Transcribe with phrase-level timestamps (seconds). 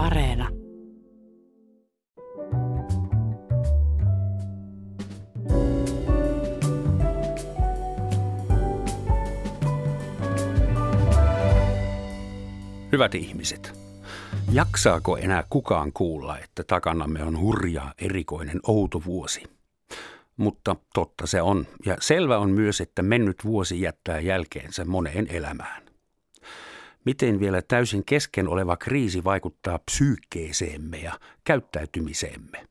[0.00, 0.48] Areena.
[12.92, 13.72] Hyvät ihmiset,
[14.52, 19.42] jaksaako enää kukaan kuulla, että takanamme on hurja, erikoinen, outo vuosi?
[20.36, 25.89] Mutta totta se on, ja selvä on myös, että mennyt vuosi jättää jälkeensä moneen elämään.
[27.04, 31.12] Miten vielä täysin kesken oleva kriisi vaikuttaa psyykkeeseemme ja
[31.44, 32.66] käyttäytymiseemme?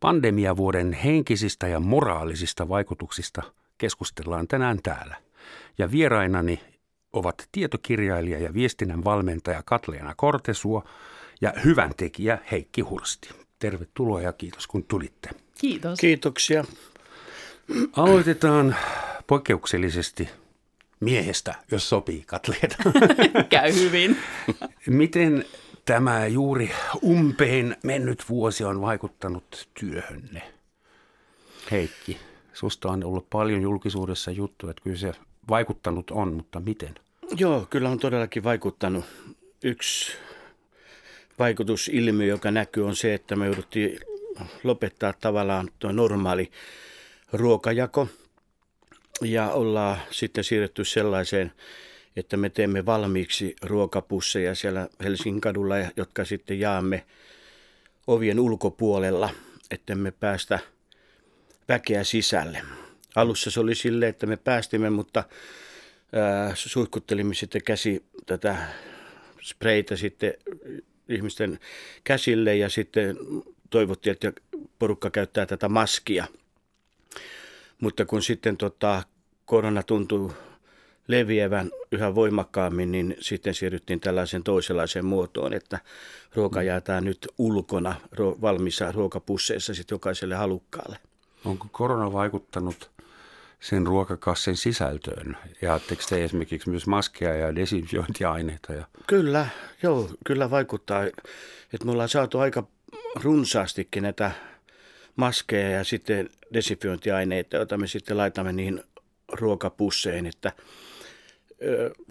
[0.00, 3.42] Pandemiavuoden henkisistä ja moraalisista vaikutuksista
[3.78, 5.16] keskustellaan tänään täällä.
[5.78, 6.60] Ja vierainani
[7.12, 10.84] ovat tietokirjailija ja viestinnän valmentaja Katleena Kortesua
[11.40, 13.28] ja hyvän tekijä Heikki Hursti.
[13.58, 15.30] Tervetuloa ja kiitos kun tulitte.
[15.58, 16.00] Kiitos.
[16.00, 16.64] Kiitoksia.
[17.96, 18.76] Aloitetaan
[19.26, 20.28] poikkeuksellisesti
[21.04, 22.76] miehestä, jos sopii, Katleena.
[23.50, 24.16] Käy hyvin.
[24.86, 25.44] Miten
[25.84, 26.70] tämä juuri
[27.02, 30.42] umpeen mennyt vuosi on vaikuttanut työhönne?
[31.70, 32.18] Heikki,
[32.52, 35.12] susta on ollut paljon julkisuudessa juttuja, että kyllä se
[35.48, 36.94] vaikuttanut on, mutta miten?
[37.36, 39.04] Joo, kyllä on todellakin vaikuttanut.
[39.62, 40.12] Yksi
[41.38, 44.00] vaikutusilmiö, joka näkyy, on se, että me jouduttiin
[44.64, 46.50] lopettaa tavallaan tuo normaali
[47.32, 48.08] ruokajako
[49.20, 51.52] ja ollaan sitten siirretty sellaiseen,
[52.16, 57.06] että me teemme valmiiksi ruokapusseja siellä Helsingin kadulla, jotka sitten jaamme
[58.06, 59.30] ovien ulkopuolella,
[59.70, 60.58] että me päästä
[61.68, 62.62] väkeä sisälle.
[63.14, 65.24] Alussa se oli silleen, että me päästimme, mutta
[66.54, 68.56] suihkuttelimme sitten käsi tätä
[69.42, 70.34] spreitä sitten
[71.08, 71.58] ihmisten
[72.04, 73.16] käsille ja sitten
[73.70, 74.32] toivottiin, että
[74.78, 76.26] porukka käyttää tätä maskia.
[77.80, 79.02] Mutta kun sitten tota,
[79.44, 80.32] korona tuntuu
[81.08, 85.78] leviävän yhä voimakkaammin, niin sitten siirryttiin tällaiseen toisenlaiseen muotoon, että
[86.34, 90.98] ruoka jaetaan nyt ulkona valmiissa ruokapusseissa sitten jokaiselle halukkaalle.
[91.44, 92.90] Onko korona vaikuttanut
[93.60, 95.36] sen ruokakassin sisältöön?
[95.62, 98.72] Jaatteko te esimerkiksi myös maskeja ja desinfiointiaineita?
[98.72, 98.86] Ja...
[99.06, 99.46] Kyllä,
[99.82, 101.04] joo, kyllä vaikuttaa.
[101.72, 102.66] Että me ollaan saatu aika
[103.22, 104.30] runsaastikin näitä
[105.16, 108.82] maskeja ja sitten desinfiointiaineita, joita me sitten laitamme niihin
[109.32, 110.26] ruokapusseihin.
[110.26, 110.52] Että,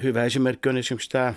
[0.04, 1.34] hyvä esimerkki on esimerkiksi tämä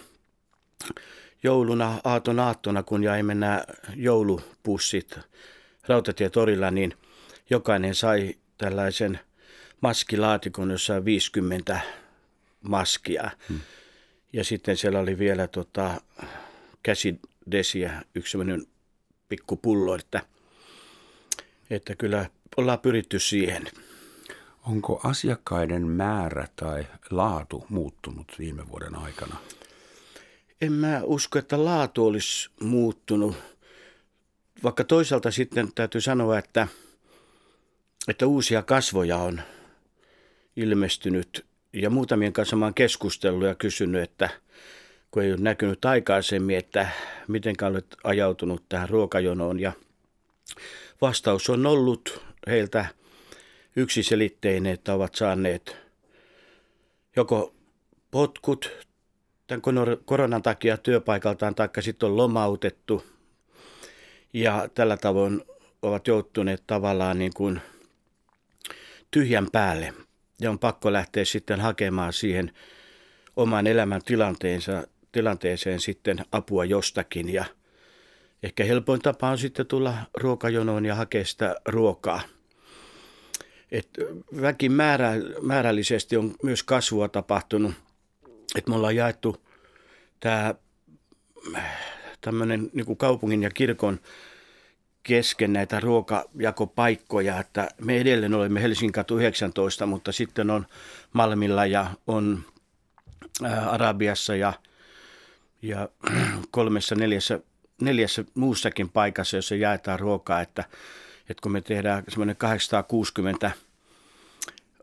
[1.43, 3.65] jouluna, aaton aattona, kun jäimme nämä
[3.97, 5.19] joulupussit
[5.89, 6.95] rautatietorilla, niin
[7.51, 9.21] jokainen sai tällaisen–
[9.81, 11.81] maskilaatikon, jossa on 50
[12.61, 13.31] maskia.
[13.49, 13.61] Hmm.
[14.33, 16.01] Ja sitten siellä oli vielä tota,
[16.83, 18.67] käsidesiä, yksi sellainen
[19.29, 20.23] pikku pullo, että,
[21.71, 23.65] että kyllä ollaan pyritty siihen.
[24.67, 29.37] Onko asiakkaiden määrä tai laatu muuttunut viime vuoden aikana?
[30.61, 33.37] En mä usko, että laatu olisi muuttunut.
[34.63, 36.69] Vaikka toisaalta sitten täytyy sanoa, että,
[38.09, 39.41] että uusia kasvoja on–
[40.57, 44.29] ilmestynyt ja muutamien kanssa olen keskustellut ja kysynyt, että
[45.11, 46.89] kun ei ole näkynyt aikaisemmin, että
[47.29, 49.73] miten olet ajautunut tähän ruokajonoon ja
[51.01, 52.87] vastaus on ollut heiltä
[53.77, 55.77] yksiselitteinen, että ovat saaneet
[57.17, 57.55] joko
[58.11, 58.71] potkut
[59.47, 59.63] tämän
[60.05, 63.05] koronan takia työpaikaltaan, taikka sitten on lomautettu.
[64.33, 65.43] Ja tällä tavoin
[65.83, 67.61] ovat joutuneet tavallaan niin kuin
[69.11, 69.95] tyhjän päälle.
[70.41, 72.53] Ja on pakko lähteä sitten hakemaan siihen
[73.37, 77.33] oman elämän tilanteensa, tilanteeseen sitten apua jostakin.
[77.33, 77.45] Ja
[78.43, 82.21] ehkä helpoin tapa on sitten tulla ruokajonoon ja hakea sitä ruokaa.
[83.73, 83.89] Et
[84.41, 87.75] väkin määrä, määrällisesti on myös kasvua tapahtunut.
[88.55, 89.37] Et me ollaan jaettu
[90.21, 90.55] tämä
[92.21, 94.01] tämmöinen niin kaupungin ja kirkon
[95.03, 100.67] kesken näitä ruokajakopaikkoja, että me edelleen olemme Helsingin katu 19, mutta sitten on
[101.13, 102.45] Malmilla ja on
[103.71, 104.53] Arabiassa ja,
[105.63, 105.89] ja
[106.51, 107.41] kolmessa neljässä,
[107.81, 110.65] neljässä muussakin paikassa, jossa jaetaan ruokaa, että,
[111.21, 113.51] että kun me tehdään semmoinen 860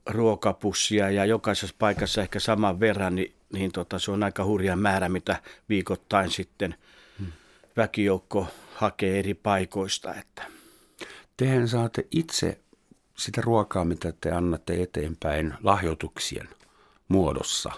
[0.06, 5.10] ruokapussia ja jokaisessa paikassa ehkä saman verran, niin, niin tota, se on aika hurja määrä,
[5.10, 6.76] mitä viikoittain sitten
[7.20, 7.32] hmm.
[7.78, 10.16] väkijoukko hakee eri paikoista.
[10.16, 10.44] Että.
[11.38, 12.60] Tehän saatte itse
[13.18, 16.50] sitä ruokaa, mitä te annatte eteenpäin lahjoituksien
[17.08, 17.72] muodossa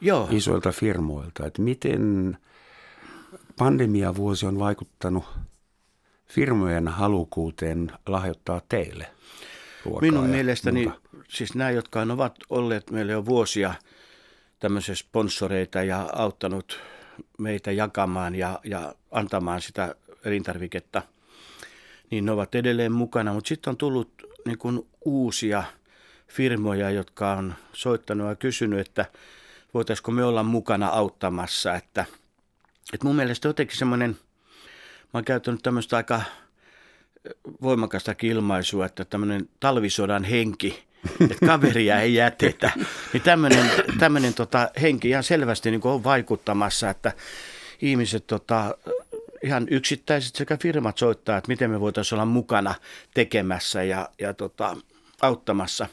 [0.00, 0.28] Joo.
[0.30, 1.46] isoilta firmoilta.
[1.46, 2.36] Että miten
[3.58, 5.24] pandemiavuosi on vaikuttanut
[6.26, 9.06] firmojen halukuuteen lahjoittaa teille
[9.84, 11.00] ruokaa Minun mielestäni, muuta.
[11.28, 13.74] siis nämä, jotka ovat olleet meille jo vuosia
[14.58, 16.80] tämmöisiä sponsoreita ja auttanut
[17.38, 21.02] meitä jakamaan ja, ja antamaan sitä elintarviketta,
[22.10, 23.32] niin ne ovat edelleen mukana.
[23.34, 24.10] Mutta sitten on tullut
[24.46, 25.62] niin kuin uusia
[26.28, 29.06] firmoja, jotka on soittanut ja kysynyt, että
[29.74, 31.74] voitaisiko me olla mukana auttamassa.
[31.74, 32.04] Että,
[32.92, 36.22] että mun mielestä jotenkin semmoinen, mä oon käyttänyt tämmöistä aika
[37.62, 40.84] voimakasta ilmaisua, että tämmöinen talvisodan henki,
[41.20, 42.70] että kaveria ei jätetä.
[43.12, 47.12] Niin tämmöinen, tämmöinen tota, henki ihan selvästi niin on vaikuttamassa, että
[47.80, 48.78] ihmiset tota,
[49.42, 52.74] ihan yksittäiset sekä firmat soittaa, että miten me voitaisiin olla mukana
[53.14, 54.76] tekemässä ja, ja tota,
[55.22, 55.86] auttamassa.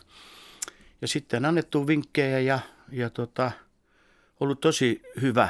[1.01, 2.59] Ja sitten annettu vinkkejä ja,
[2.91, 3.51] ja tota,
[4.39, 5.49] ollut tosi hyvä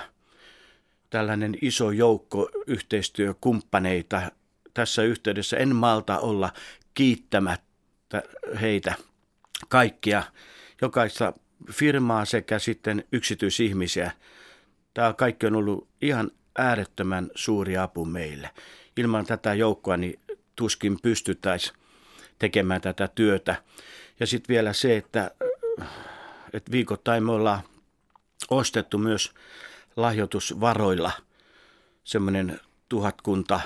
[1.12, 4.22] tällainen iso joukko yhteistyökumppaneita.
[4.74, 6.54] Tässä yhteydessä en malta olla
[6.94, 8.24] kiittämättä
[8.62, 8.96] heitä
[9.70, 10.24] kaikkia,
[10.82, 11.34] jokaista
[11.72, 14.12] firmaa sekä sitten yksityisihmisiä.
[14.94, 18.50] Tämä kaikki on ollut ihan äärettömän suuri apu meille.
[18.98, 20.20] Ilman tätä joukkoa niin
[20.56, 21.76] tuskin pystyttäisiin
[22.40, 23.56] tekemään tätä työtä.
[24.20, 25.32] Ja sitten vielä se, että,
[26.54, 27.62] että viikoittain me ollaan
[28.50, 29.32] ostettu myös
[29.96, 31.12] lahjoitusvaroilla
[32.04, 32.60] semmoinen
[32.90, 33.60] tuhatkunta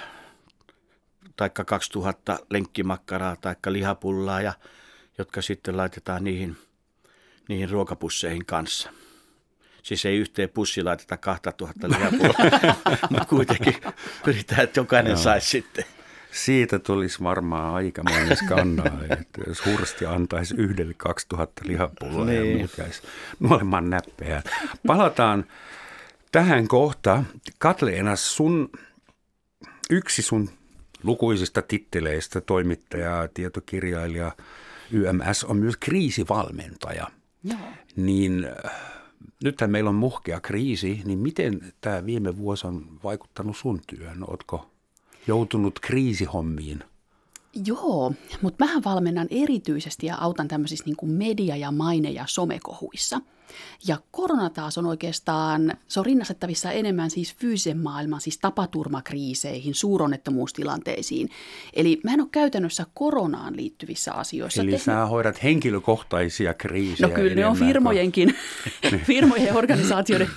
[1.36, 4.54] tai 2000 lenkkimakkaraa tai lihapullaa, ja,
[5.18, 6.58] jotka sitten laitetaan niihin,
[7.50, 8.90] niihin ruokapusseihin kanssa.
[9.84, 12.78] Siis ei yhteen pussi laiteta 2000 lihapullaa,
[13.10, 13.76] mutta kuitenkin
[14.26, 15.86] pyritään, että jokainen saisi sitten.
[16.32, 22.52] Siitä tulisi varmaan aikamoinen skandaali, että jos Hursti antaisi yhdelle 2000 lihapullaa niin.
[22.52, 23.02] ja muut jäisi
[23.40, 24.44] nuolemaan näppejä.
[24.88, 25.46] Palataan
[26.36, 27.28] tähän kohtaan.
[27.60, 28.70] Katleena, sun,
[29.90, 30.50] yksi sun
[31.04, 34.32] lukuisista titteleistä, toimittaja, tietokirjailija,
[34.92, 37.08] YMS on myös kriisivalmentaja.
[37.44, 37.58] Joo.
[37.96, 38.48] Niin
[39.44, 44.30] nythän meillä on muhkea kriisi, niin miten tämä viime vuosi on vaikuttanut sun työhön?
[44.30, 44.72] Oletko
[45.28, 46.84] joutunut kriisihommiin?
[47.66, 53.22] Joo, mutta mähän valmennan erityisesti ja autan tämmöisissä niin kuin media- ja maine- ja somekohuissa.
[53.88, 61.30] Ja korona taas on oikeastaan, se on rinnastettavissa enemmän siis fyysisen maailman, siis tapaturmakriiseihin, suuronnettomuustilanteisiin.
[61.74, 64.62] Eli mä en ole käytännössä koronaan liittyvissä asioissa.
[64.62, 64.84] Eli tehnyt...
[64.84, 67.08] sä hoidat henkilökohtaisia kriisejä.
[67.08, 68.36] No kyllä ne on firmojenkin,
[69.08, 70.30] firmojen ja organisaatioiden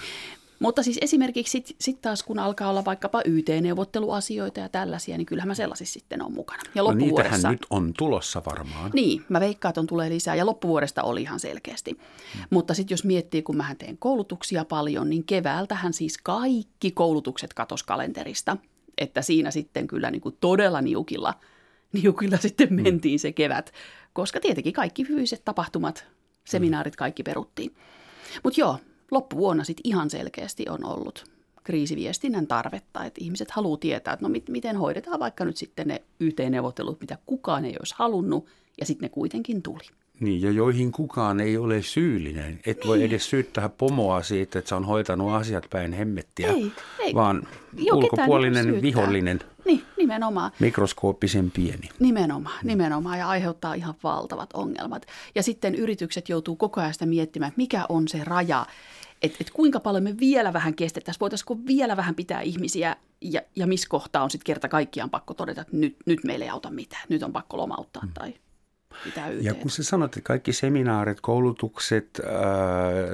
[0.58, 5.48] mutta siis esimerkiksi sitten sit taas, kun alkaa olla vaikkapa YT-neuvotteluasioita ja tällaisia, niin kyllähän
[5.48, 6.62] mä sellaisissa sitten on mukana.
[6.74, 8.90] Ja no niitähän nyt on tulossa varmaan.
[8.94, 11.90] Niin, mä veikkaan, että on tulee lisää ja loppuvuodesta oli ihan selkeästi.
[11.90, 12.42] Hmm.
[12.50, 17.82] Mutta sitten jos miettii, kun mä teen koulutuksia paljon, niin keväältähän siis kaikki koulutukset katos
[17.82, 18.56] kalenterista.
[18.98, 21.34] Että siinä sitten kyllä niin kuin todella niukilla,
[21.92, 22.82] niukilla sitten hmm.
[22.82, 23.72] mentiin se kevät,
[24.12, 26.06] koska tietenkin kaikki fyysiset tapahtumat,
[26.44, 27.74] seminaarit kaikki peruttiin.
[28.44, 28.78] Mutta joo,
[29.10, 31.24] loppuvuonna sitten ihan selkeästi on ollut
[31.64, 36.02] kriisiviestinnän tarvetta, että ihmiset haluaa tietää, että no mit, miten hoidetaan vaikka nyt sitten ne
[36.20, 38.46] YT-neuvottelut, mitä kukaan ei olisi halunnut,
[38.80, 39.84] ja sitten ne kuitenkin tuli.
[40.20, 42.60] Niin, ja joihin kukaan ei ole syyllinen.
[42.66, 42.88] Et niin.
[42.88, 47.14] voi edes syyttää pomoa siitä, että se on hoitanut asiat päin hemmettiä, ei, ei.
[47.14, 47.42] vaan
[47.76, 49.40] Joo, ulkopuolinen vihollinen.
[49.64, 50.52] Niin, nimenomaan.
[50.58, 51.88] Mikroskooppisen pieni.
[52.00, 55.06] Nimenomaan, nimenomaan, ja aiheuttaa ihan valtavat ongelmat.
[55.34, 58.66] Ja sitten yritykset joutuu koko ajan sitä miettimään, että mikä on se raja,
[59.22, 62.96] että et kuinka paljon me vielä vähän kestettäisiin, voitaisiko vielä vähän pitää ihmisiä?
[63.20, 66.48] Ja, ja missä kohtaa on sitten kerta kaikkiaan pakko todeta, että nyt, nyt meillä ei
[66.48, 68.12] auta mitään, nyt on pakko lomauttaa mm.
[68.14, 68.34] tai
[69.04, 72.32] pitää Ja kun sä sanot, että kaikki seminaarit, koulutukset, äh,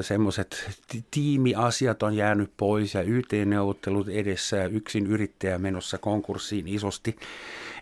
[0.00, 0.80] semmoiset
[1.10, 7.16] tiimiasiat on jäänyt pois ja YT-neuvottelut edessä ja yksin yrittäjä menossa konkurssiin isosti,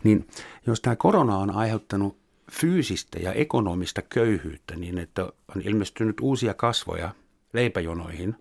[0.05, 0.29] niin
[0.67, 2.17] jos tämä korona on aiheuttanut
[2.53, 7.11] fyysistä ja ekonomista köyhyyttä niin, että on ilmestynyt uusia kasvoja–
[7.53, 8.37] leipäjonoihin,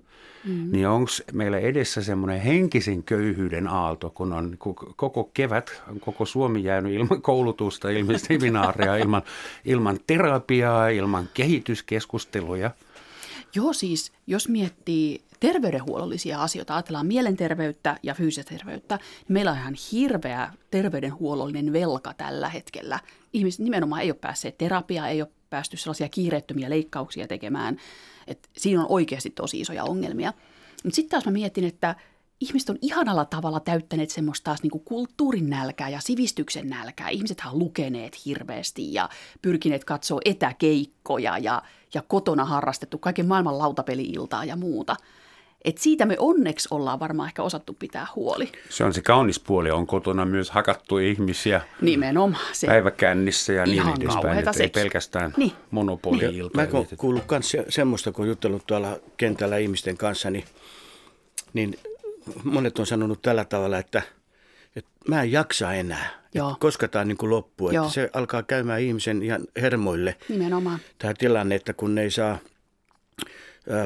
[0.45, 0.71] mm.
[0.71, 4.57] niin onko meillä edessä semmoinen henkisen köyhyyden aalto, kun on
[4.95, 9.21] koko kevät, koko Suomi jäänyt ilman koulutusta, ilman seminaaria, ilman,
[9.65, 12.71] ilman terapiaa, ilman kehityskeskusteluja?
[13.55, 19.75] Joo, siis jos miettii terveydenhuollollisia asioita, ajatellaan mielenterveyttä ja fyysistä terveyttä, niin meillä on ihan
[19.91, 22.99] hirveä terveydenhuollollinen velka tällä hetkellä.
[23.33, 27.77] Ihmiset nimenomaan ei ole päässeet terapiaan, ei ole päästy sellaisia kiireettömiä leikkauksia tekemään–
[28.27, 30.33] että siinä on oikeasti tosi isoja ongelmia.
[30.83, 31.95] Mutta sitten taas mä mietin, että
[32.39, 37.09] ihmiset on ihanalla tavalla täyttäneet semmoista taas niin kulttuurin nälkää ja sivistyksen nälkää.
[37.09, 39.09] Ihmiset on lukeneet hirveästi ja
[39.41, 41.61] pyrkineet katsoa etäkeikkoja ja,
[41.93, 44.95] ja kotona harrastettu kaiken maailman lautapeli-iltaa ja muuta–
[45.65, 48.51] et siitä me onneksi ollaan varmaan ehkä osattu pitää huoli.
[48.69, 53.83] Se on se kaunis puoli, on kotona myös hakattu ihmisiä Nimenomaan, se päiväkännissä ja niin
[54.01, 55.51] edespäin, että ei pelkästään niin.
[55.71, 56.57] monopoli-ilta.
[56.57, 60.43] Mä oon kuullut myös semmoista, kun juttelut tuolla kentällä ihmisten kanssa, niin,
[61.53, 61.79] niin
[62.43, 64.01] monet on sanonut tällä tavalla, että,
[64.75, 66.21] että mä en jaksa enää.
[66.35, 66.49] Joo.
[66.49, 67.69] Että koska tämä niin loppuu.
[67.69, 70.79] Että se alkaa käymään ihmisen ihan hermoille Nimenomaan.
[70.97, 72.37] tämä tilanne, että kun ne ei saa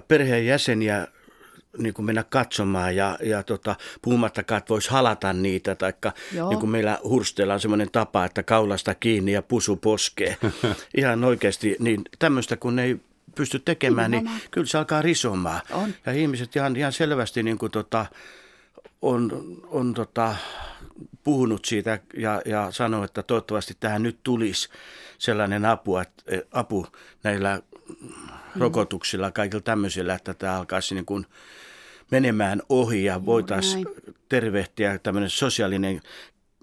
[0.08, 1.08] perheenjäseniä
[1.78, 6.50] niin kuin mennä katsomaan ja, ja tota, puhumattakaan, että voisi halata niitä, taikka Joo.
[6.50, 10.38] niin kuin meillä hursteella on semmoinen tapa, että kaulasta kiinni ja pusu poskee.
[10.98, 13.00] Ihan oikeasti, niin tämmöistä kun ne ei
[13.36, 14.50] pysty tekemään, niin Nimenomaan.
[14.52, 15.62] kyllä se alkaa risomaan.
[15.72, 15.94] On.
[16.06, 18.06] Ja ihmiset ihan, ihan selvästi niin kuin tota,
[19.02, 19.32] on,
[19.68, 20.36] on tota,
[21.24, 24.70] puhunut siitä ja, ja sanoo, että toivottavasti tähän nyt tulisi
[25.18, 26.88] sellainen apu, että, apu
[27.24, 27.62] näillä
[28.60, 31.26] rokotuksilla, kaikilla tämmöisillä, että tämä alkaisi niin kuin
[32.12, 33.88] menemään ohi ja voitaisiin
[34.30, 36.02] tervehtiä tämmöinen sosiaalinen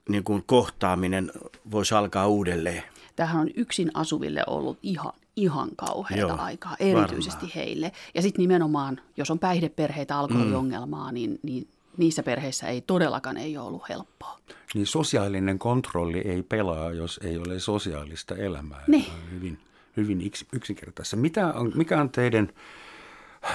[0.08, 1.32] niin kuin kohtaaminen
[1.70, 2.82] voisi alkaa uudelleen.
[3.16, 7.54] Tämähän on yksin asuville ollut ihan, ihan kauheata Joo, aikaa, erityisesti varmaan.
[7.54, 7.92] heille.
[8.14, 11.14] Ja sitten nimenomaan, jos on päihdeperheitä, alkoholiongelmaa, mm.
[11.14, 14.38] niin, niin niissä perheissä ei todellakaan ei ole ollut helppoa.
[14.75, 18.84] Niin sosiaalinen kontrolli ei pelaa, jos ei ole sosiaalista elämää.
[18.87, 19.06] Niin.
[19.32, 19.58] Hyvin,
[19.96, 21.16] hyvin yks- yksinkertaista.
[21.16, 22.49] Mitä on, mikä on teidän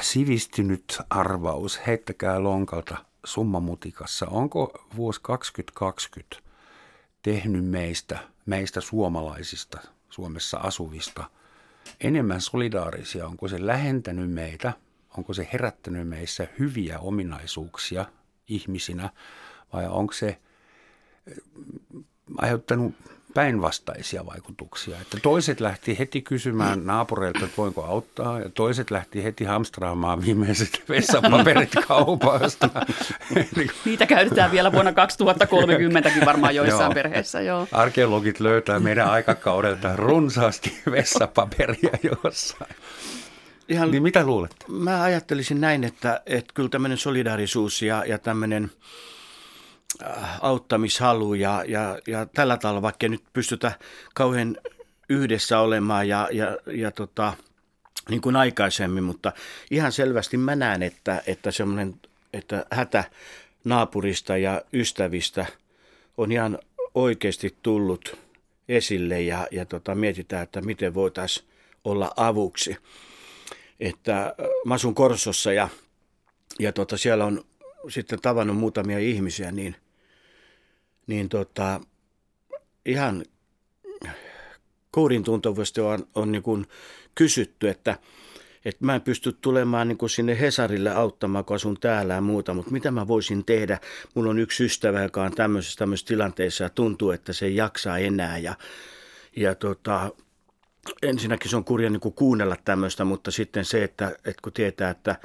[0.02, 1.80] sivistynyt arvaus?
[1.88, 4.26] Heittäkää lonkalta summamutikassa.
[4.26, 6.38] Onko vuosi 2020
[7.24, 9.80] tehnyt meistä, meistä suomalaisista,
[10.10, 11.30] Suomessa asuvista,
[12.02, 13.28] enemmän solidaarisia?
[13.28, 14.74] Onko se lähentänyt meitä?
[15.18, 18.06] Onko se herättänyt meissä hyviä ominaisuuksia
[18.48, 19.10] ihmisinä?
[19.74, 20.40] Vai onko se
[22.38, 22.96] aiheuttanut
[23.38, 24.98] päinvastaisia vaikutuksia.
[25.02, 30.84] Että toiset lähti heti kysymään naapureilta, että voinko auttaa, ja toiset lähti heti hamstraamaan viimeiset
[30.90, 32.70] vessapaperit kaupasta.
[33.86, 36.94] Niitä käytetään vielä vuonna 2030kin varmaan joissain Joo.
[36.94, 37.68] perheissä, joo.
[37.72, 42.76] Arkeologit löytää meidän aikakaudelta runsaasti vessapaperia jossain.
[43.70, 44.66] Ihan Niin mitä luulette?
[44.68, 48.72] Mä ajattelisin näin, että, että kyllä tämmöinen solidaarisuus ja, ja tämmöinen
[50.42, 53.72] auttamishalu ja, ja, ja tällä tavalla, vaikka ei nyt pystytä
[54.14, 54.58] kauhean
[55.10, 57.34] yhdessä olemaan ja, ja, ja tota,
[58.10, 59.32] niin kuin aikaisemmin, mutta
[59.72, 61.96] ihan selvästi mä näen, että, että semmoinen,
[62.34, 63.04] että hätä
[63.64, 65.46] naapurista ja ystävistä
[66.18, 66.60] on ihan
[66.96, 68.18] oikeasti tullut
[68.70, 71.48] esille ja, ja tota, mietitään, että miten voitaisiin
[71.84, 72.78] olla avuksi.
[73.80, 74.34] Että äh,
[74.66, 75.70] mä asun Korsossa ja,
[76.60, 77.46] ja tota, siellä on
[77.90, 79.76] sitten tavannut muutamia ihmisiä, niin,
[81.08, 81.82] niin tota,
[82.86, 83.26] ihan
[84.92, 86.66] kourin tuntuvasti on, on niin kuin
[87.16, 87.98] kysytty, että,
[88.66, 92.54] että mä en pysty tulemaan niin kuin sinne Hesarille auttamaan, kun asun täällä ja muuta,
[92.54, 93.80] mutta mitä mä voisin tehdä?
[94.16, 97.98] Mulla on yksi ystävä, joka on tämmöisessä, tämmöisessä tilanteessa ja tuntuu, että se ei jaksa
[97.98, 98.56] enää ja,
[99.36, 100.12] ja tota,
[101.02, 104.90] ensinnäkin se on kurja niin kuin kuunnella tämmöistä, mutta sitten se, että, että kun tietää,
[104.90, 105.16] että,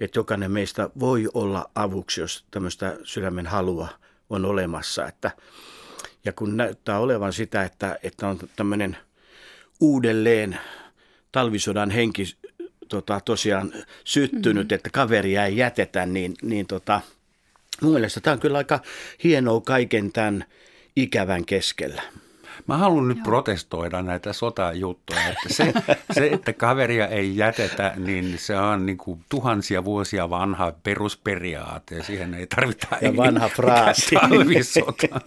[0.00, 3.88] että jokainen meistä voi olla avuksi, jos tämmöistä sydämen halua
[4.30, 5.06] on olemassa.
[5.06, 5.30] Että,
[6.24, 8.96] ja kun näyttää olevan sitä, että, että on tämmöinen
[9.80, 10.58] uudelleen
[11.32, 12.24] talvisodan henki
[12.88, 13.72] tota, tosiaan
[14.04, 14.74] syttynyt, mm-hmm.
[14.74, 17.00] että kaveria ei jätetä, niin, niin tota,
[17.82, 18.80] mun mielestä tämä on kyllä aika
[19.24, 20.44] hienoa kaiken tämän
[20.96, 22.02] ikävän keskellä.
[22.66, 25.72] Mä haluan nyt protestoida näitä sotajuttuja, että se,
[26.12, 32.02] se, että kaveria ei jätetä, niin se on niin kuin tuhansia vuosia vanha perusperiaate ja
[32.02, 34.14] siihen ei tarvita Ja vanha fraasi.
[34.14, 35.20] talvisota.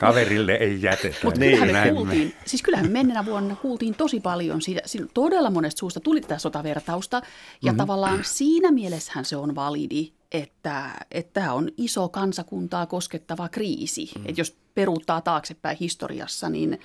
[0.00, 1.18] Kaverille ei jätetä.
[1.24, 4.82] Mutta Niin, kyllähän me näin kuultiin, siis kyllähän me menneenä vuonna kuultiin tosi paljon siitä,
[5.14, 7.22] todella monesta suusta tuli tätä sotavertausta, ja
[7.62, 7.76] mm-hmm.
[7.76, 14.10] tavallaan siinä mielessähän se on validi, että, että tämä on iso kansakuntaa koskettava kriisi.
[14.18, 14.22] Mm.
[14.26, 16.80] Että jos peruuttaa taaksepäin historiassa, niin,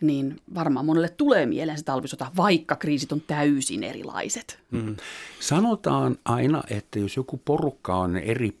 [0.00, 4.58] niin varmaan monelle tulee mieleen se talvisota, vaikka kriisit on täysin erilaiset.
[4.70, 4.96] Mm.
[5.40, 8.58] Sanotaan aina, että jos joku porukka on eri,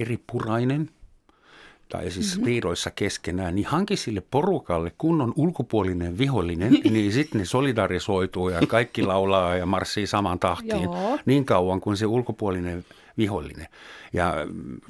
[0.00, 0.90] eri purainen
[1.88, 2.46] tai siis mm-hmm.
[2.46, 9.02] riidoissa keskenään, niin hanki sille porukalle kunnon ulkopuolinen vihollinen, niin sitten ne solidarisoituu ja kaikki
[9.02, 11.18] laulaa ja marssii saman tahtiin Joo.
[11.26, 12.84] niin kauan kuin se ulkopuolinen
[13.18, 13.66] vihollinen.
[14.12, 14.34] Ja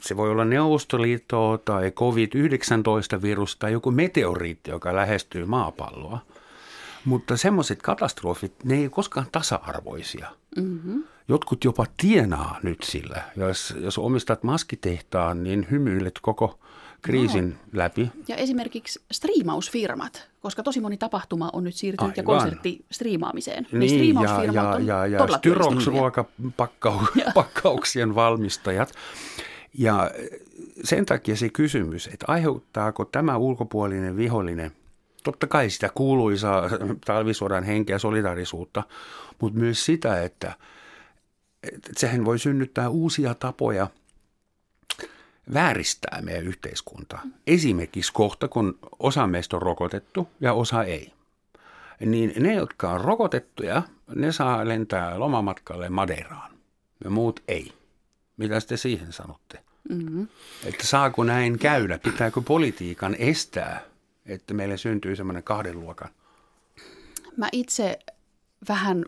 [0.03, 6.19] se voi olla Neuvostoliitto tai COVID-19-virus tai joku meteoriitti, joka lähestyy maapalloa.
[7.05, 10.29] Mutta semmoiset katastrofit, ne ei ole koskaan tasa-arvoisia.
[10.57, 11.05] Mm-hmm.
[11.29, 13.23] Jotkut jopa tienaa nyt sillä.
[13.37, 16.59] Jos, jos omistat maskitehtaan, niin hymyilet koko
[17.03, 17.57] kriisin no.
[17.73, 18.11] läpi.
[18.29, 22.39] Ja esimerkiksi striimausfirmat, koska tosi moni tapahtuma on nyt siirtynyt ja Aivan.
[22.39, 23.67] konsertti striimaamiseen.
[23.73, 25.83] Niin, ja, striimausfirmat ja, on ja, ja todella työllistyneet.
[25.83, 28.93] Styrox-ruokapakkauksien valmistajat.
[29.79, 30.11] Ja
[30.85, 34.73] sen takia se kysymys, että aiheuttaako tämä ulkopuolinen vihollinen,
[35.25, 36.71] totta kai sitä kuuluisaa
[37.05, 38.83] talvisodan henkeä ja solidarisuutta,
[39.41, 40.53] mutta myös sitä, että,
[41.73, 43.87] että sehän voi synnyttää uusia tapoja
[45.55, 47.23] vääristää meidän yhteiskuntaa.
[47.47, 51.13] Esimerkiksi kohta, kun osa meistä on rokotettu ja osa ei.
[52.01, 53.83] Niin ne, jotka on rokotettuja,
[54.15, 56.53] ne saa lentää lomamatkalle Madeiraan
[57.05, 57.73] ja muut ei.
[58.37, 59.61] Mitä te siihen sanotte?
[59.89, 60.29] Mm-hmm.
[60.65, 61.99] Että saako näin käydä?
[61.99, 63.81] Pitääkö politiikan estää,
[64.27, 66.09] että meille syntyy semmoinen kahden luokan?
[67.37, 67.99] Mä itse
[68.69, 69.05] vähän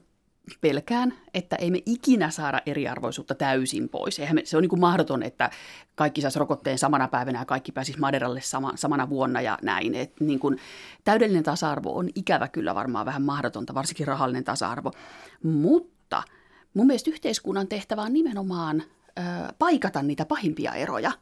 [0.61, 4.19] pelkään, että ei me ikinä saada eriarvoisuutta täysin pois.
[4.19, 5.50] Eihän me, se on niin kuin mahdoton, että
[5.95, 9.95] kaikki saisi rokotteen samana päivänä ja kaikki pääsisi Maderalle sama, samana vuonna ja näin.
[9.95, 10.59] Et niin kuin,
[11.05, 14.93] täydellinen tasa-arvo on ikävä kyllä varmaan vähän mahdotonta, varsinkin rahallinen tasa-arvo.
[15.43, 16.23] Mutta
[16.75, 19.23] mun mielestä yhteiskunnan tehtävä on nimenomaan ö,
[19.59, 21.12] paikata niitä pahimpia eroja.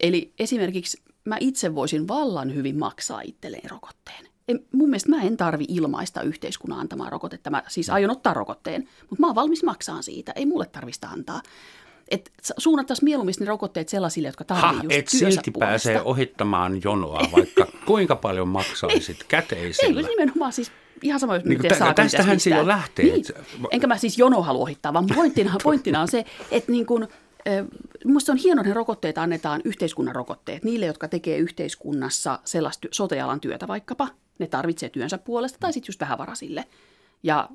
[0.00, 5.36] Eli esimerkiksi mä itse voisin vallan hyvin maksaa itselleen rokotteen en, mun mielestä mä en
[5.36, 7.50] tarvi ilmaista yhteiskunnan antamaa rokotetta.
[7.50, 10.32] Mä siis aion ottaa rokotteen, mutta mä oon valmis maksaa siitä.
[10.36, 11.42] Ei mulle tarvista antaa.
[12.08, 15.70] Et suunnattaisiin mieluummin ne rokotteet sellaisille, jotka tarvitsevat just et silti puolesta.
[15.70, 20.00] pääsee ohittamaan jonoa, vaikka kuinka paljon maksaisit käteisellä.
[20.00, 23.04] Ei, nimenomaan siis ihan sama, jos niin, miten saa Tästähän silloin lähtee.
[23.04, 23.24] Niin.
[23.70, 27.08] Enkä mä siis jono halua ohittaa, vaan pointtina, pointtina on se, että niin kun,
[28.04, 33.68] Minusta on hienoa, että rokotteet annetaan yhteiskunnan rokotteet niille, jotka tekee yhteiskunnassa sellaista sotealan työtä
[33.68, 34.08] vaikkapa.
[34.40, 36.64] Ne tarvitsee työnsä puolesta tai sitten just vähävarasille.
[37.22, 37.48] Ja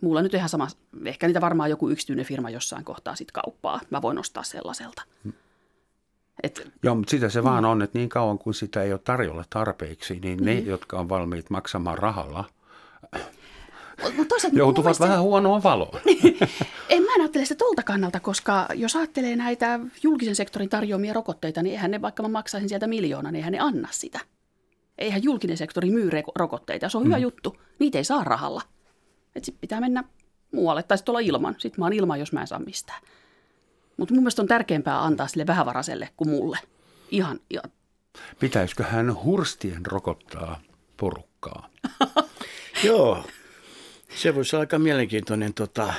[0.00, 0.68] mulla nyt ihan sama,
[1.04, 3.80] ehkä niitä varmaan joku yksityinen firma jossain kohtaa sitten kauppaa.
[3.90, 5.02] Mä voin ostaa sellaiselta.
[6.42, 7.44] Et, Joo, mutta sitä se mm.
[7.44, 10.44] vaan on, että niin kauan kuin sitä ei ole tarjolla tarpeeksi, niin mm.
[10.44, 12.44] ne, jotka on valmiit maksamaan rahalla,
[14.52, 15.04] joutuvat mielestä...
[15.04, 16.00] vähän huonoon valoon.
[16.88, 21.72] en mä ajattele sitä tuolta kannalta, koska jos ajattelee näitä julkisen sektorin tarjoamia rokotteita, niin
[21.72, 24.20] eihän ne, vaikka mä maksaisin sieltä miljoona, niin eihän ne anna sitä.
[25.02, 27.22] Eihän julkinen sektori myy rokotteita, se on hyvä mm.
[27.22, 27.56] juttu.
[27.78, 28.62] Niitä ei saa rahalla.
[29.36, 30.04] Et sit pitää mennä
[30.52, 31.54] muualle, tai sitten olla ilman.
[31.58, 33.02] Sitten mä oon ilman, jos mä en saa mistään.
[33.96, 36.58] Mutta mun mielestä on tärkeämpää antaa sille vähävaraselle kuin mulle.
[37.10, 37.70] Ihan, ihan.
[38.40, 40.60] Pitäisikö hän hurstien rokottaa
[40.96, 41.68] porukkaa?
[42.84, 43.24] Joo,
[44.16, 45.94] se voisi olla aika mielenkiintoinen tota,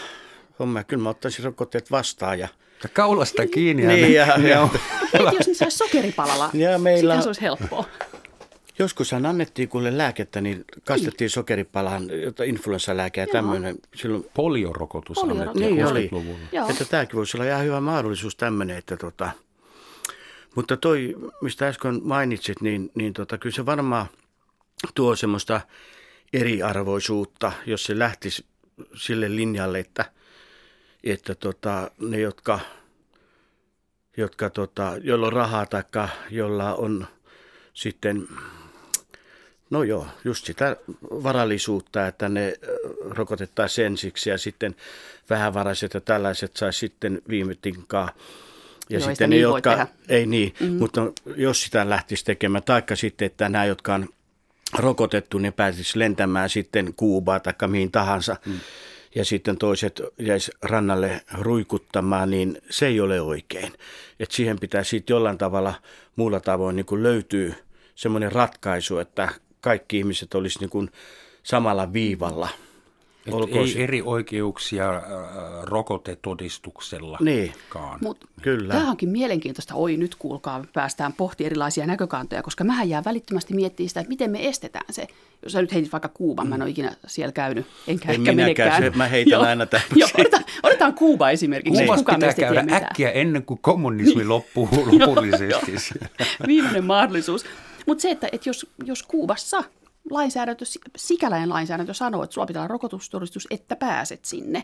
[0.60, 0.84] homma.
[0.84, 2.40] Kyllä mä ottaisin rokotteet vastaan.
[2.40, 2.48] Ja...
[2.84, 3.88] ja kaulasta kiinni.
[3.88, 4.70] Niin, ja, ja, ja.
[5.14, 7.22] Heti jos ne saisi sokeripalalla, ja meillä...
[7.22, 7.86] se olisi helppoa.
[8.80, 11.30] Joskushan annettiin kuule lääkettä, niin kastettiin niin.
[11.30, 12.04] sokeripalaan,
[12.46, 13.78] influenssalääke ja tämmöinen.
[13.96, 14.26] Silloin...
[14.34, 16.70] Poliorokotus annettiin niin 60-luvulla.
[16.70, 19.32] Että tämäkin voisi olla ihan hyvä mahdollisuus tämmöinen, että tota,
[20.56, 24.06] mutta toi, mistä äsken mainitsit, niin, niin tota, kyllä se varmaan
[24.96, 25.62] tuo semmoista
[26.34, 28.46] eriarvoisuutta, jos se lähtisi
[28.96, 30.06] sille linjalle, että,
[31.04, 32.60] että tota, ne, jotka,
[34.18, 35.84] jotka tota, joilla on rahaa tai
[36.30, 37.08] jolla on
[37.74, 38.28] sitten,
[39.74, 42.54] no joo, just sitä varallisuutta, että ne
[43.02, 44.76] rokotettaisiin ensiksi ja sitten
[45.30, 48.10] vähävaraiset ja tällaiset saisi sitten viime tinkaa.
[48.90, 49.88] Ja no, sitten ne, niin jotka, tehdä.
[50.10, 50.78] ei niin, mm-hmm.
[50.78, 51.02] mutta
[51.36, 54.10] jos sitä lähtisi tekemään, taikka sitten, että nämä, jotka on
[54.78, 58.36] rokotettu, ne pääsisi lentämään sitten Kuubaa tai mihin tahansa.
[58.46, 58.60] Mm.
[59.16, 63.74] Ja sitten toiset jäisi rannalle ruikuttamaan, niin se ei ole oikein.
[64.20, 65.74] Et siihen pitää sitten jollain tavalla
[66.16, 67.56] muulla tavoin niin löytyy
[67.96, 69.30] semmoinen ratkaisu, että
[69.64, 70.90] kaikki ihmiset olisi niin kuin
[71.44, 72.50] samalla viivalla–
[73.26, 75.04] et ei eri oikeuksia äh,
[75.62, 77.18] rokotetodistuksella.
[77.22, 77.54] Niin,
[78.02, 78.74] Mut kyllä.
[78.74, 79.76] Tämä onkin mielenkiintoista.
[79.76, 84.32] Oi, nyt kuulkaa, päästään pohti erilaisia näkökantoja, koska mähän jää välittömästi miettimään sitä, että miten
[84.32, 85.08] me estetään se.
[85.44, 88.32] Jos sä nyt heitit vaikka Kuuban, mä en ole ikinä siellä käynyt, enkä en ehkä
[88.32, 88.84] menekään.
[88.84, 89.44] Se, mä heitän Joo.
[89.44, 89.98] aina tämmöisiä.
[89.98, 91.86] Joo, otetaan, otetaan Kuuba esimerkiksi.
[91.86, 96.00] Kuubassa pitää käydä äkkiä ennen kuin kommunismi loppuu lopullisesti.
[96.48, 97.46] Viimeinen mahdollisuus.
[97.88, 99.64] Mutta se, että, että jos, jos Kuubassa
[100.10, 100.66] lainsäädäntö,
[100.98, 104.64] sikäläinen lainsäädäntö sanoo, että sulla pitää olla rokotustodistus, että pääset sinne,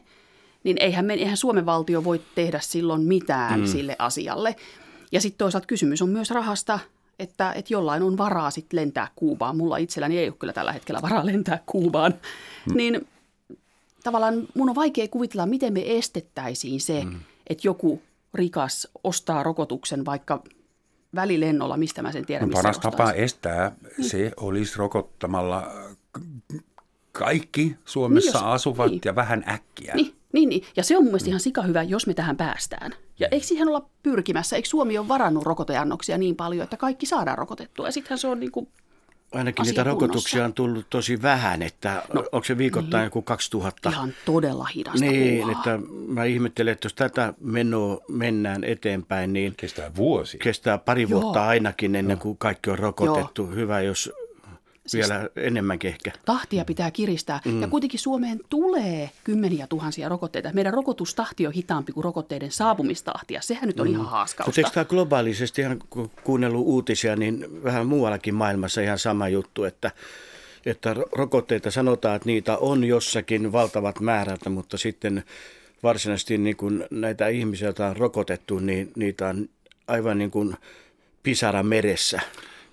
[0.63, 3.65] niin eihän, me, eihän Suomen valtio voi tehdä silloin mitään mm.
[3.65, 4.55] sille asialle.
[5.11, 6.79] Ja sitten toisaalta kysymys on myös rahasta,
[7.19, 9.57] että, että jollain on varaa sitten lentää Kuubaan.
[9.57, 12.13] Mulla itselläni ei ole kyllä tällä hetkellä varaa lentää Kuubaan.
[12.69, 12.77] Mm.
[12.77, 13.07] Niin
[14.03, 17.19] tavallaan mun on vaikea kuvitella, miten me estettäisiin se, mm.
[17.47, 18.01] että joku
[18.33, 20.43] rikas ostaa rokotuksen vaikka
[21.15, 22.97] välilennolla, mistä mä sen tiedän, no, Paras ostaisin.
[22.97, 24.03] tapa estää mm.
[24.03, 25.71] se olisi rokottamalla
[27.11, 29.01] kaikki Suomessa niin, jos, asuvat niin.
[29.05, 29.93] ja vähän äkkiä.
[29.95, 30.63] Niin, niin, niin.
[30.75, 32.91] ja se on mun mielestä ihan sika hyvä, jos me tähän päästään.
[33.19, 34.55] Ja eikö siihen olla pyrkimässä?
[34.55, 37.87] Eikö Suomi ole varannut rokoteannoksia niin paljon, että kaikki saadaan rokotettua?
[37.87, 38.67] Ja sittenhän se on niin kuin
[39.33, 43.05] Ainakin niitä rokotuksia on tullut tosi vähän, että no, onko se viikoittain niin.
[43.07, 43.89] joku 2000?
[43.89, 45.51] Ihan todella hidasta Niin, puhaa.
[45.51, 49.53] että mä ihmettelen, että jos tätä menoa mennään eteenpäin, niin...
[49.57, 50.37] Kestää vuosi.
[50.37, 51.21] Kestää pari Joo.
[51.21, 53.43] vuotta ainakin ennen kuin kaikki on rokotettu.
[53.43, 53.55] Joo.
[53.55, 54.11] Hyvä, jos
[54.89, 56.11] Siis Vielä enemmänkin ehkä.
[56.25, 57.41] Tahtia pitää kiristää.
[57.45, 57.61] Mm.
[57.61, 60.49] Ja kuitenkin Suomeen tulee kymmeniä tuhansia rokotteita.
[60.53, 63.93] Meidän rokotustahti on hitaampi kuin rokotteiden saapumistahti, ja sehän nyt on mm.
[63.93, 64.49] ihan haaskausta.
[64.49, 65.79] Mutta eikö tämä globaalisesti, ihan
[66.23, 69.91] kuunnellut uutisia, niin vähän muuallakin maailmassa ihan sama juttu, että
[70.65, 75.23] että rokotteita sanotaan, että niitä on jossakin valtavat määrät, mutta sitten
[75.83, 79.49] varsinaisesti niin kuin näitä ihmisiä, joita on rokotettu, niin niitä on
[79.87, 80.55] aivan niin kuin
[81.23, 82.19] pisara meressä.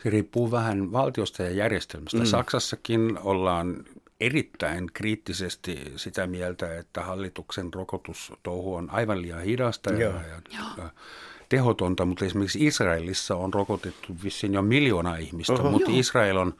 [0.03, 2.19] Se riippuu vähän valtiosta ja järjestelmästä.
[2.19, 2.25] Mm.
[2.25, 3.85] Saksassakin ollaan
[4.21, 10.41] erittäin kriittisesti sitä mieltä, että hallituksen rokotustouhu on aivan liian hidasta ja, ja,
[10.77, 10.91] ja
[11.49, 15.71] tehotonta, mutta esimerkiksi Israelissa on rokotettu vissiin jo miljoona ihmistä, Oho.
[15.71, 16.01] mutta Joo.
[16.01, 16.55] Israel on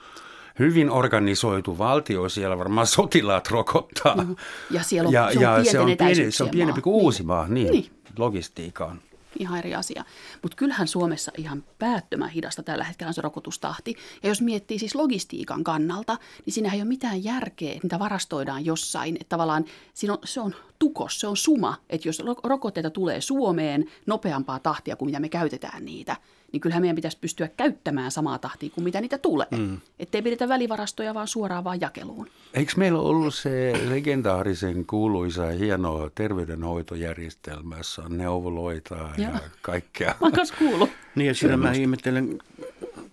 [0.59, 4.27] hyvin organisoitu valtio, siellä varmaan sotilaat rokottaa.
[4.71, 7.05] Ja siellä on, ja, se on, ja se on, pieni, se on pienempi kuin niin.
[7.05, 7.91] Uusimaa, niin, niin.
[8.19, 9.01] logistiikkaan
[9.39, 10.05] ihan eri asia.
[10.43, 13.97] Mutta kyllähän Suomessa ihan päättömän hidasta tällä hetkellä on se rokotustahti.
[14.23, 18.65] Ja jos miettii siis logistiikan kannalta, niin siinä ei ole mitään järkeä, että niitä varastoidaan
[18.65, 19.17] jossain.
[19.21, 23.85] Että tavallaan siinä on, se on tukos, se on suma, että jos rokotteita tulee Suomeen
[24.07, 26.17] nopeampaa tahtia kuin mitä me käytetään niitä,
[26.53, 29.47] niin kyllähän meidän pitäisi pystyä käyttämään samaa tahtia kuin mitä niitä tulee.
[29.51, 29.81] Mm.
[29.99, 32.29] Että ei pidetä välivarastoja vaan suoraan vaan jakeluun.
[32.55, 40.15] Eikö meillä ollut se legendaarisen kuuluisa hieno terveydenhoitojärjestelmä, jossa on neuvoloita ja, ja kaikkea?
[40.21, 40.91] Mä oon kuullut.
[41.15, 42.39] Niin ja siinä mä ihmettelen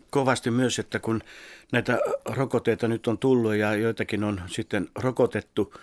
[0.10, 1.22] kovasti myös, että kun
[1.72, 5.74] näitä rokotteita nyt on tullut ja joitakin on sitten rokotettu,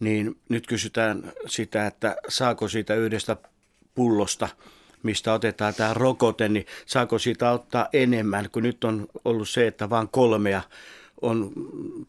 [0.00, 3.36] niin nyt kysytään sitä, että saako siitä yhdestä
[3.94, 4.48] pullosta–
[5.04, 9.90] mistä otetaan tämä rokote, niin saako siitä ottaa enemmän, kun nyt on ollut se, että
[9.90, 10.62] vain kolmea
[11.22, 11.52] on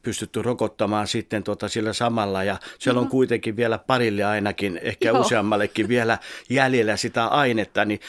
[0.01, 2.43] pystytty rokottamaan sitten tuota sillä samalla.
[2.43, 5.21] Ja siellä on kuitenkin vielä parille ainakin, ehkä Joo.
[5.21, 6.17] useammallekin vielä
[6.49, 7.99] jäljellä sitä ainetta, niin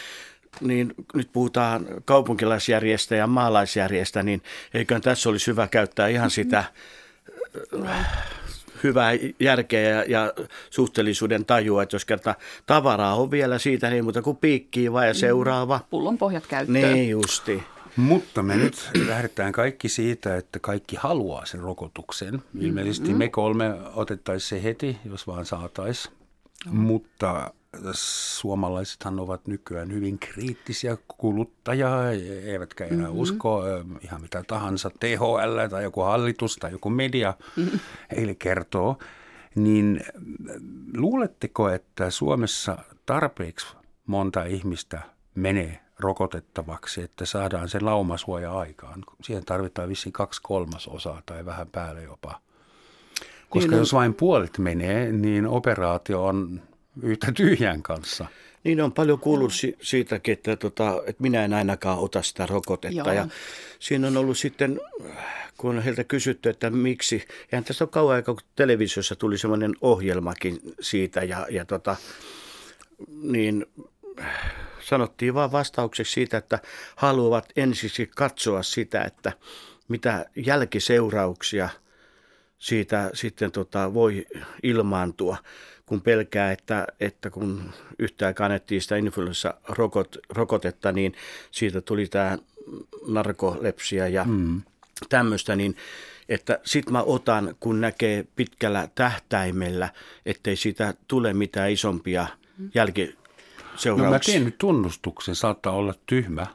[0.60, 4.42] niin nyt puhutaan kaupunkilaisjärjestä ja maalaisjärjestä, niin
[4.74, 6.64] eiköhän tässä olisi hyvä käyttää ihan sitä
[8.82, 10.32] hyvää järkeä ja, ja
[10.70, 12.34] suhteellisuuden tajua, että jos kerta
[12.66, 15.18] tavaraa on vielä siitä niin mutta kuin piikkii vai ja mm.
[15.18, 15.80] seuraava.
[15.90, 16.92] Pullon pohjat käyttöön.
[16.92, 17.62] Niin justi.
[17.96, 22.42] Mutta me nyt lähdetään kaikki siitä, että kaikki haluaa sen rokotuksen.
[22.60, 23.18] Ilmeisesti mm-hmm.
[23.18, 26.14] me kolme otettaisiin se heti, jos vaan saataisiin.
[26.70, 26.76] Mm.
[26.76, 27.52] Mutta
[27.92, 32.10] suomalaisethan ovat nykyään hyvin kriittisiä kuluttajia,
[32.44, 33.20] eivätkä enää mm-hmm.
[33.20, 33.62] usko
[34.00, 37.80] ihan mitä tahansa THL tai joku hallitus tai joku media mm-hmm.
[38.16, 38.98] heille kertoo.
[39.54, 40.00] Niin
[40.96, 43.66] luuletteko, että Suomessa tarpeeksi
[44.06, 45.02] monta ihmistä
[45.34, 49.04] menee rokotettavaksi, että saadaan se laumasuoja aikaan?
[49.22, 52.40] Siihen tarvitaan vissiin kaksi kolmasosaa tai vähän päälle jopa.
[53.50, 56.62] Koska niin, jos vain puolet menee, niin operaatio on
[57.02, 58.26] yhtä tyhjän kanssa.
[58.64, 62.96] Niin on paljon kuullut si- siitäkin, että, tota, että minä en ainakaan ota sitä rokotetta.
[62.96, 63.12] Joo.
[63.12, 63.28] Ja
[63.78, 64.80] siinä on ollut sitten,
[65.56, 67.24] kun on heiltä kysytty, että miksi.
[67.52, 71.20] Eihän tästä ole kauan aikaa, kun televisiossa tuli semmoinen ohjelmakin siitä.
[71.20, 71.96] Ja, ja tota,
[73.22, 73.66] niin
[74.80, 76.58] sanottiin vaan vastaukseksi siitä, että
[76.96, 79.32] haluavat ensiksi katsoa sitä, että
[79.88, 81.68] mitä jälkiseurauksia
[82.58, 84.26] siitä sitten tota, voi
[84.62, 85.36] ilmaantua
[85.86, 91.14] kun pelkää, että, että kun yhtään kannettiin sitä influenssa-rokotetta, niin
[91.50, 92.38] siitä tuli tämä
[93.06, 94.62] narkolepsia ja mm.
[95.08, 95.76] tämmöistä, niin
[96.28, 99.88] että sit mä otan, kun näkee pitkällä tähtäimellä,
[100.26, 102.26] ettei siitä tule mitään isompia
[102.74, 104.04] jälkiseurauksia.
[104.04, 106.46] No mä teen nyt tunnustuksen, saattaa olla tyhmä,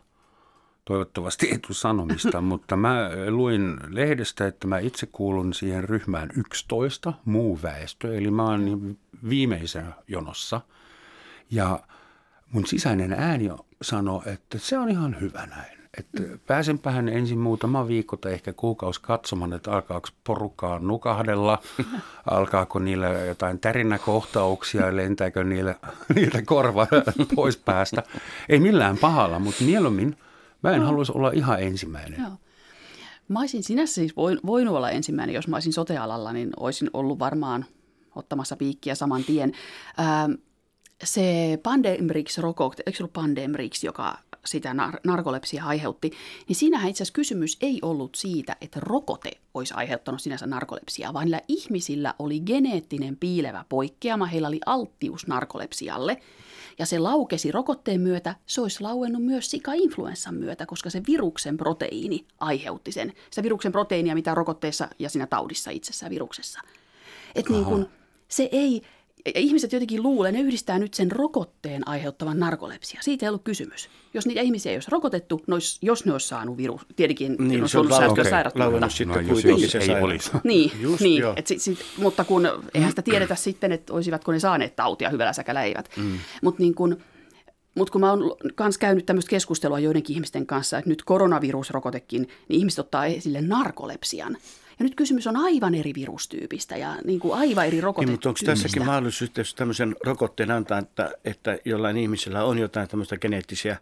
[0.86, 7.14] toivottavasti ei tule sanomista, mutta mä luin lehdestä, että mä itse kuulun siihen ryhmään 11,
[7.26, 8.98] muu väestö, eli mä oon
[9.30, 10.62] viimeisen jonossa.
[11.52, 11.80] Ja
[12.52, 13.50] mun sisäinen ääni
[13.82, 15.82] sanoi, että se on ihan hyvä näin.
[15.98, 21.62] Että pääsenpähän ensin muutama viikko tai ehkä kuukausi katsomaan, että alkaako porukkaa nukahdella,
[22.32, 25.76] alkaako niillä jotain tärinäkohtauksia, lentääkö niillä,
[26.16, 26.88] niiltä korva
[27.36, 28.04] pois päästä.
[28.50, 30.18] Ei millään pahalla, mutta mieluummin
[30.64, 30.86] mä en no.
[30.86, 32.22] haluaisi olla ihan ensimmäinen.
[32.22, 32.32] Joo.
[33.28, 37.66] Mä olisin sinänsä siis voinut olla ensimmäinen, jos mä olisin sotealalla, niin olisin ollut varmaan–
[38.16, 39.54] ottamassa piikkiä saman tien.
[40.00, 40.32] Ähm,
[41.04, 46.12] se Pandemrix-rokote, eikö se ollut Pandemrix, joka sitä nar- narkolepsia aiheutti,
[46.48, 51.26] niin siinähän itse asiassa kysymys ei ollut siitä, että rokote olisi aiheuttanut sinänsä narkolepsiaa, vaan
[51.26, 56.22] niillä ihmisillä oli geneettinen piilevä poikkeama, heillä oli alttius narkolepsialle,
[56.80, 62.26] ja se laukesi rokotteen myötä, se olisi lauennut myös sika-influenssan myötä, koska se viruksen proteiini
[62.40, 63.14] aiheutti sen.
[63.32, 66.60] Se viruksen proteiinia, mitä rokotteessa ja siinä taudissa itsessään viruksessa.
[67.36, 67.90] Että niin kun,
[68.32, 68.82] se ei,
[69.26, 73.00] ja ihmiset jotenkin luulee, ne yhdistää nyt sen rokotteen aiheuttavan narkolepsia.
[73.04, 73.90] Siitä ei ollut kysymys.
[74.14, 77.62] Jos niitä ihmisiä ei olisi rokotettu, ne olisi, jos ne olisi saanut virus, tietenkin Niin,
[77.62, 78.72] ne se olisi on ollut lau- sairautta.
[78.72, 80.32] mutta- sitten No, jos kuitenkin jos se ei olisi.
[80.44, 84.40] Niin, Just, niin et sit, sit, mutta kun eihän sitä tiedetä sitten, että olisivatko ne
[84.40, 85.90] saaneet tautia hyvällä säkällä eivät.
[85.98, 86.18] Mm.
[86.42, 86.98] Mutta niin kun,
[87.76, 92.60] mut kun mä oon kans käynyt tämmöistä keskustelua joidenkin ihmisten kanssa, että nyt koronavirusrokotekin, niin
[92.60, 94.38] ihmiset ottaa esille narkolepsian.
[94.82, 98.30] Ja nyt kysymys on aivan eri virustyypistä ja niin kuin aivan eri Niin, rokotetyypistä.
[98.30, 103.18] mutta onko tässäkin mahdollisuus jos tämmöisen rokotteen antaa, että, että jollain ihmisellä on jotain tämmöistä
[103.18, 103.78] geneettisiä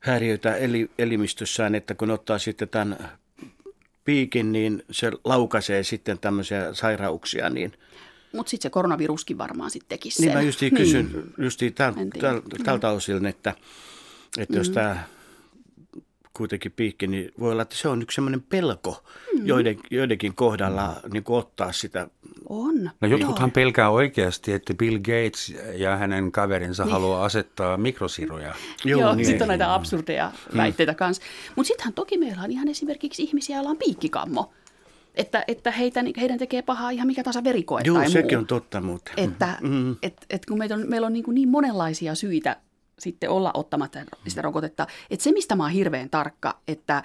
[0.00, 2.98] häiriöitä eli, elimistössään, että kun ottaa sitten tämän
[4.04, 7.72] piikin, niin se laukaisee sitten tämmöisiä sairauksia, niin,
[8.32, 10.38] Mutta sitten se koronaviruskin varmaan sitten tekisi niin sen.
[10.38, 12.28] mä justiin kysyn justiin täl, En tiedä.
[12.28, 13.54] täl, tältä osin, että,
[14.38, 14.58] että mm.
[14.58, 15.04] jos tämä
[16.36, 19.46] kuitenkin piikki, niin voi olla, että se on yksi semmoinen pelko mm.
[19.46, 22.08] joiden, joidenkin kohdalla niin kuin ottaa sitä
[22.48, 22.90] On.
[23.00, 26.92] No jotkuthan pelkää oikeasti, että Bill Gates ja hänen kaverinsa niin.
[26.92, 28.54] haluaa asettaa mikrosiruja.
[28.84, 29.26] Joo, Joo niin.
[29.26, 31.22] sitten on näitä absurdeja väitteitä kanssa.
[31.56, 34.52] Mutta sittenhän toki meillä on ihan esimerkiksi ihmisiä, joilla on piikkikammo.
[35.14, 38.40] Että, että heitä, heidän tekee pahaa ihan mikä tahansa verikoe Joo, tai sekin muu.
[38.40, 39.14] on totta muuten.
[39.16, 39.96] Että mm.
[40.02, 42.56] et, et kun meillä on, meillä on niin, kuin niin monenlaisia syitä
[42.98, 44.86] sitten olla ottamatta sitä rokotetta.
[45.10, 47.02] Että se, mistä mä oon hirveän tarkka, että,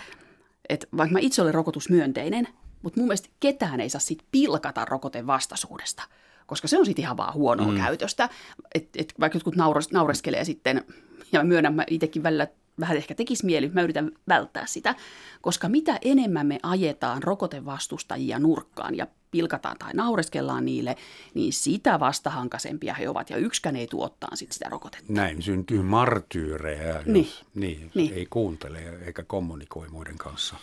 [0.69, 2.47] että vaikka mä itse olen rokotusmyönteinen,
[2.81, 6.03] mutta mun mielestä ketään ei saa sit pilkata rokotevastaisuudesta,
[6.47, 7.77] koska se on sitten ihan vaan huonoa mm.
[7.77, 8.29] käytöstä.
[8.75, 10.85] Et, et vaikka jotkut nauras, naureskelee sitten,
[11.31, 12.47] ja mä myönnän, mä itsekin välillä
[12.79, 14.95] vähän ehkä tekisi mieli, mä yritän välttää sitä,
[15.41, 20.95] koska mitä enemmän me ajetaan rokotevastustajia nurkkaan ja pilkataan tai naureskellaan niille,
[21.33, 25.13] niin sitä vastahankaisempia he ovat ja yksikään ei tuottaa sit sitä rokotetta.
[25.13, 27.27] Näin syntyy martyyrejä, jos Niin.
[27.55, 28.13] niin, Niin.
[28.13, 30.55] ei kuuntele eikä kommunikoi muiden kanssa.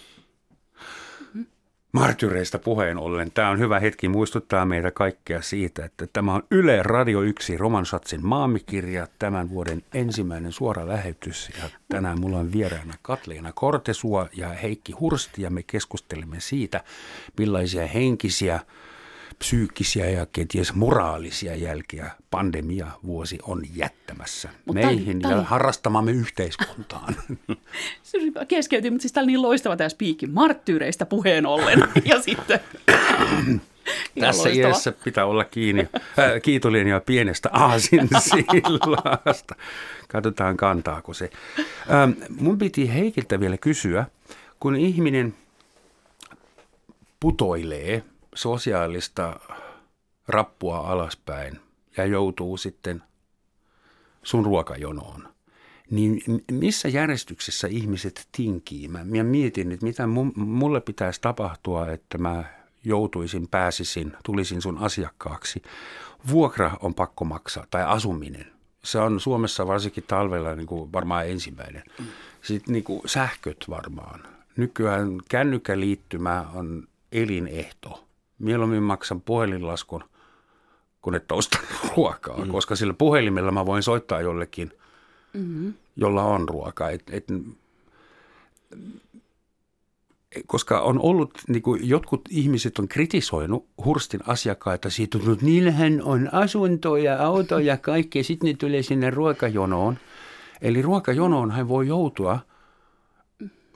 [1.99, 6.83] Martyreista puheen ollen, tämä on hyvä hetki muistuttaa meitä kaikkea siitä, että tämä on Yle
[6.83, 11.51] Radio 1 Romansatsin maamikirja, tämän vuoden ensimmäinen suora lähetys.
[11.63, 16.81] Ja tänään mulla on vieraana Katleena Kortesua ja Heikki Hursti ja me keskustelemme siitä,
[17.39, 18.61] millaisia henkisiä,
[19.39, 27.17] psyykkisiä ja kenties moraalisia jälkiä pandemia vuosi on jättämässä Mut meihin tää ja harrastamamme yhteiskuntaan.
[28.03, 31.89] Se keskeytin, mutta siis tämä oli niin loistava tämä spiikki marttyyreistä puheen ollen.
[32.05, 32.61] ja sitten...
[34.21, 39.55] Tässä iässä pitää olla kiinni, äh, kiitollinen ja pienestä aasinsillasta.
[40.09, 41.31] Katsotaan kantaako se.
[41.91, 44.07] Ähm, mun piti Heikiltä vielä kysyä,
[44.61, 45.35] kun ihminen
[47.21, 48.03] putoilee
[48.39, 49.41] sosiaalista
[50.29, 51.61] rappua alaspäin
[51.97, 53.03] ja joutuu sitten
[54.23, 55.29] sun ruokajonoon,
[55.91, 58.89] niin missä järjestyksessä ihmiset tinkii?
[58.89, 62.45] Mä, mietin, että mitä mu- mulle pitäisi tapahtua, että mä
[62.85, 65.63] joutuisin, pääsisin, tulisin sun asiakkaaksi.
[66.31, 68.47] Vuokra on pakko maksaa, tai asuminen.
[68.85, 71.83] Se on Suomessa varsinkin talvella niin kuin varmaan ensimmäinen.
[72.43, 74.21] Sitten niin kuin sähköt varmaan.
[74.57, 78.08] Nykyään kännykkäliittymä on elinehto.
[78.39, 80.05] Mieluummin maksan puhelinlaskun,
[81.03, 81.63] kun että ostan
[81.97, 82.51] ruokaa, mm.
[82.51, 84.73] koska sillä puhelimella mä voin soittaa jollekin,
[85.33, 85.75] mm-hmm.
[85.97, 86.91] jolla on ruokaa.
[86.91, 87.25] Et, et,
[90.47, 96.35] koska on ollut, niin kuin jotkut ihmiset on kritisoinut Hurstin asiakkaita siitä, että niillähän on
[96.35, 99.99] asunto ja auto ja kaikki, ja sitten ne tulee sinne ruokajonoon.
[100.63, 102.39] Eli ruokajonoon hän voi joutua,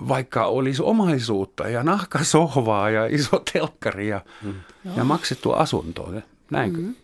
[0.09, 4.55] vaikka olisi omaisuutta ja nahkasohvaa ja iso telkkari ja, mm.
[4.97, 6.13] ja maksettu asunto.
[6.51, 6.79] Näinkö?
[6.79, 6.95] Mm.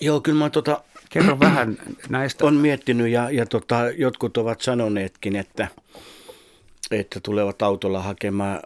[0.00, 2.46] Joo, kyllä mä tota, Kerro vähän näistä.
[2.46, 5.68] on miettinyt ja, ja tota, jotkut ovat sanoneetkin, että,
[6.90, 8.62] että tulevat autolla hakemaan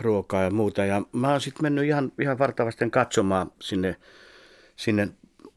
[0.00, 0.84] ruokaa ja muuta.
[0.84, 3.96] Ja mä oon sitten mennyt ihan, ihan vartavasten katsomaan sinne,
[4.76, 5.08] sinne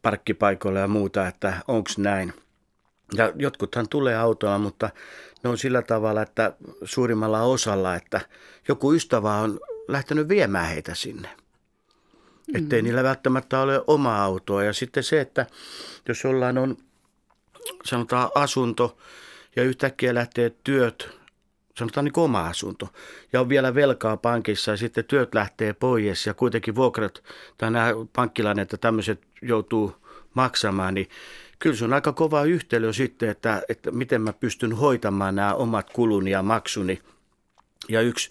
[0.01, 2.33] parkkipaikoille ja muuta, että onko näin.
[3.13, 4.89] Ja jotkuthan tulee autolla, mutta
[5.43, 8.21] ne on sillä tavalla, että suurimmalla osalla, että
[8.67, 11.29] joku ystävä on lähtenyt viemään heitä sinne.
[12.55, 14.63] Ettei niillä välttämättä ole oma autoa.
[14.63, 15.45] Ja sitten se, että
[16.07, 16.77] jos jollain on
[17.85, 18.97] sanotaan asunto
[19.55, 21.09] ja yhtäkkiä lähtee työt,
[21.77, 22.87] sanotaan niin oma asunto,
[23.33, 27.23] ja on vielä velkaa pankissa ja sitten työt lähtee pois ja kuitenkin vuokrat
[27.57, 29.95] tai nämä pankkilainet ja tämmöiset joutuu
[30.33, 31.09] maksamaan, niin
[31.61, 35.89] kyllä se on aika kova yhtälö sitten, että, että miten mä pystyn hoitamaan nämä omat
[35.89, 37.01] kuluni ja maksuni.
[37.89, 38.29] Ja yksi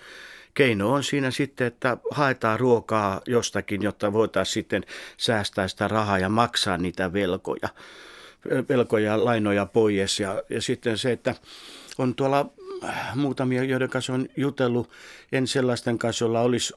[0.55, 4.85] keino on siinä sitten, että haetaan ruokaa jostakin, jotta voitaisiin sitten
[5.17, 7.69] säästää sitä rahaa ja maksaa niitä velkoja,
[8.69, 10.21] velkoja ja lainoja pois.
[10.21, 11.35] Ja, ja sitten se, että
[11.99, 12.51] on tuolla
[13.15, 14.91] muutamia, joiden kanssa on jutellut,
[15.33, 16.75] en sellaisten kanssa, joilla olisi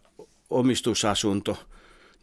[0.49, 1.57] omistusasunto,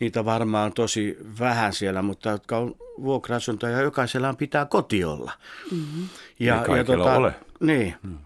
[0.01, 5.33] niitä varmaan on tosi vähän siellä, mutta jotka on vuokra-asuntoja, jokaisella on pitää koti olla.
[5.71, 6.09] Mm-hmm.
[6.41, 7.35] Ja, Ei ja tota, ole.
[7.61, 8.19] Niin, mm.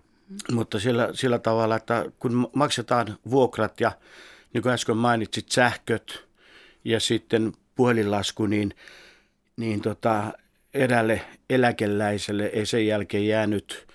[0.52, 3.92] mutta sillä, sillä tavalla, että kun maksetaan vuokrat ja
[4.52, 6.24] niin kuin äsken mainitsit, sähköt
[6.84, 8.74] ja sitten puhelinlasku, niin,
[9.56, 10.32] niin tota,
[10.74, 13.86] erälle eläkeläiselle ei sen jälkeen jäänyt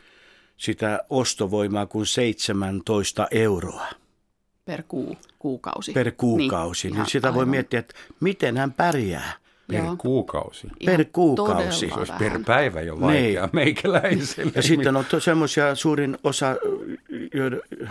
[0.58, 3.88] sitä ostovoimaa kuin 17 euroa.
[4.70, 5.92] Per kuu, kuukausi.
[5.92, 6.88] Per kuukausi.
[6.88, 7.36] Niin, niin sitä aivan.
[7.38, 9.32] voi miettiä, että miten hän pärjää.
[9.68, 9.96] Per Joo.
[9.98, 10.68] kuukausi.
[10.86, 11.90] Per kuukausi.
[11.90, 13.50] Se olisi per päivä jo vaikea niin.
[13.54, 14.52] meikäläiselle.
[14.56, 16.56] Ja sitten on semmoisia suurin osa,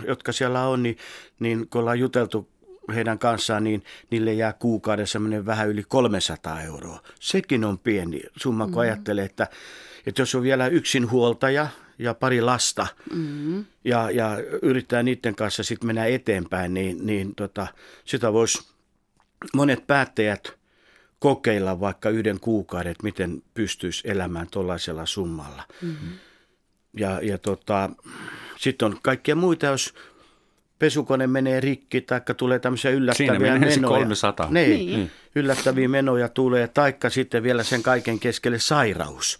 [0.07, 0.97] jotka siellä on, niin,
[1.39, 2.47] niin kun ollaan juteltu
[2.95, 6.99] heidän kanssaan, niin niille jää kuukaudessa vähän yli 300 euroa.
[7.19, 8.79] Sekin on pieni summa, kun mm.
[8.79, 9.47] ajattelee, että,
[10.05, 11.67] että jos on vielä yksin huoltaja
[11.99, 13.65] ja pari lasta mm.
[13.83, 17.67] ja, ja yrittää niiden kanssa sitten mennä eteenpäin, niin, niin tota,
[18.05, 18.69] sitä voisi
[19.53, 20.59] monet päättäjät
[21.19, 25.63] kokeilla vaikka yhden kuukauden, että miten pystyisi elämään tuollaisella summalla.
[25.81, 26.09] Mm-hmm.
[26.97, 27.89] Ja, ja tota,
[28.57, 29.93] sitten on kaikkia muita, jos
[30.79, 33.99] pesukone menee rikki, tai tulee tämmöisiä yllättäviä Siinä menoja.
[33.99, 34.51] 300.
[34.51, 39.39] Niin, niin, yllättäviä menoja tulee, taikka sitten vielä sen kaiken keskelle sairaus,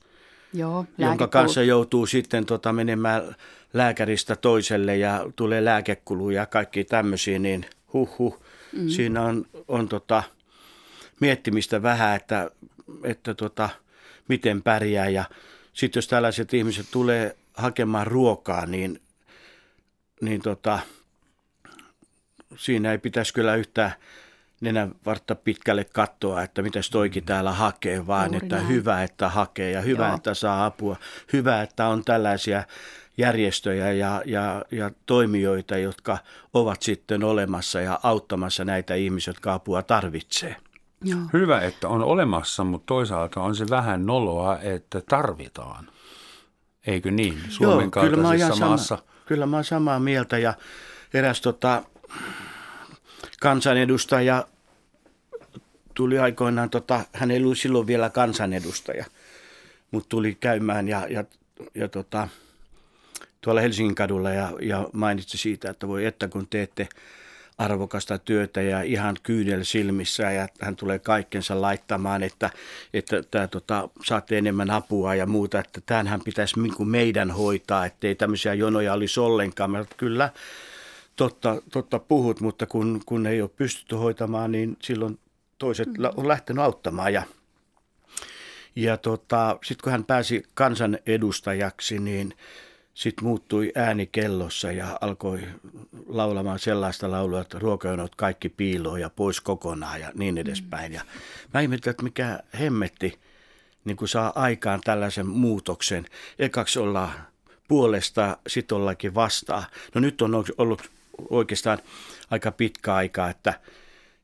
[0.54, 3.36] Joo, jonka kanssa joutuu sitten tota, menemään
[3.74, 8.42] lääkäristä toiselle ja tulee lääkekuluja ja kaikki tämmöisiä, niin huh, huh.
[8.74, 8.90] Mm.
[8.90, 10.24] Siinä on, on tota,
[11.20, 12.52] miettimistä vähän, että,
[13.04, 13.70] että tota,
[14.28, 15.24] miten pärjää ja
[15.74, 19.02] sitten jos tällaiset ihmiset tulee hakemaan ruokaa, niin,
[20.22, 20.80] niin tota,
[22.56, 23.92] siinä ei pitäisi kyllä yhtään
[24.62, 28.68] nenän vartta pitkälle katsoa, että mitä toikin täällä hakee, vaan Juuri että näin.
[28.68, 30.16] hyvä, että hakee ja hyvä, Joo.
[30.16, 30.96] että saa apua.
[31.34, 32.64] Hyvä, että on tällaisia
[33.18, 36.18] järjestöjä ja, ja, ja toimijoita, jotka
[36.54, 40.56] ovat sitten olemassa ja auttamassa näitä ihmisiä, jotka apua tarvitsee.
[41.04, 41.20] Joo.
[41.34, 45.88] Hyvä, että on olemassa, mutta toisaalta on se vähän noloa, että tarvitaan.
[46.88, 47.42] Eikö niin?
[47.50, 48.96] Suomen Joo, kyllä mä, maassa.
[48.96, 50.54] sama, kyllä mä olen samaa mieltä ja
[51.14, 51.84] eräs tota,
[53.42, 54.48] kansanedustaja
[55.94, 59.06] tuli aikoinaan, tota, hän ei ollut silloin vielä kansanedustaja,
[59.92, 61.24] mutta tuli käymään ja, ja,
[61.76, 62.28] ja tota,
[63.42, 66.88] tuolla Helsingin kadulla ja, ja mainitsi siitä, että voi että kun teette
[67.58, 72.50] arvokasta työtä ja ihan kyydel silmissä ja hän tulee kaikkensa laittamaan, että,
[72.94, 77.86] että tämä, tota, saatte enemmän apua ja muuta, että tämähän pitäisi niin kuin meidän hoitaa,
[77.86, 79.72] ettei tämmöisiä jonoja olisi ollenkaan.
[79.72, 80.30] Mä, kyllä,
[81.20, 85.20] totta, totta puhut, mutta kun, kun ei ole pystytty hoitamaan, niin silloin
[85.58, 87.14] toiset on lähtenyt auttamaan.
[87.14, 87.24] Ja,
[88.76, 92.34] ja tota, sitten kun hän pääsi kansanedustajaksi, niin
[92.94, 95.40] sitten muuttui ääni kellossa ja alkoi
[96.08, 100.94] laulamaan sellaista laulua, että ruokajonot kaikki piiloo ja pois kokonaan ja niin edespäin.
[100.94, 101.02] Ja
[101.54, 103.20] mä ihmettelin, että mikä hemmetti
[103.86, 106.06] niin kuin saa aikaan tällaisen muutoksen.
[106.40, 107.12] Ekaksi ollaan
[107.68, 109.64] puolesta, sitten ollaankin vastaan.
[109.96, 110.92] No nyt on ollut
[111.30, 111.78] oikeastaan
[112.32, 113.54] aika pitkä aika, että,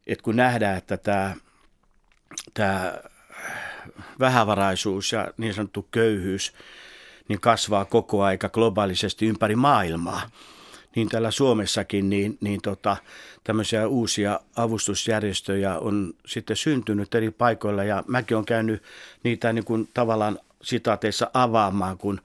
[0.07, 1.35] että kun nähdään, että tämä,
[2.53, 2.93] tämä
[4.19, 6.53] vähävaraisuus ja niin sanottu köyhyys
[7.27, 10.29] niin kasvaa koko aika globaalisesti ympäri maailmaa,
[10.95, 12.97] niin täällä Suomessakin niin, niin tota,
[13.43, 18.83] tämmöisiä uusia avustusjärjestöjä on sitten syntynyt eri paikoilla ja mäkin olen käynyt
[19.23, 22.21] niitä niin kuin tavallaan sitaateissa avaamaan, kun,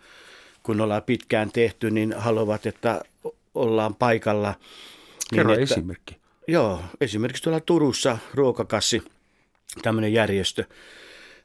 [0.62, 3.02] kun ollaan pitkään tehty, niin haluavat, että
[3.55, 4.49] ollaan paikalla.
[4.51, 4.59] Niin
[5.35, 6.17] Kerro niin, että, esimerkki.
[6.49, 9.03] Joo, esimerkiksi tuolla Turussa ruokakassi,
[9.83, 10.65] tämmöinen järjestö,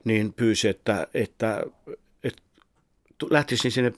[0.04, 1.63] niin pyysi, että, että,
[2.24, 2.41] että
[3.30, 3.94] lähtisin sinne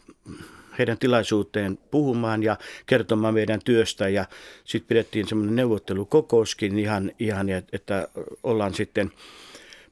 [0.80, 4.26] heidän tilaisuuteen puhumaan ja kertomaan meidän työstä ja
[4.64, 8.08] sitten pidettiin semmoinen neuvottelukokouskin ihan, ihan että
[8.44, 9.12] ollaan sitten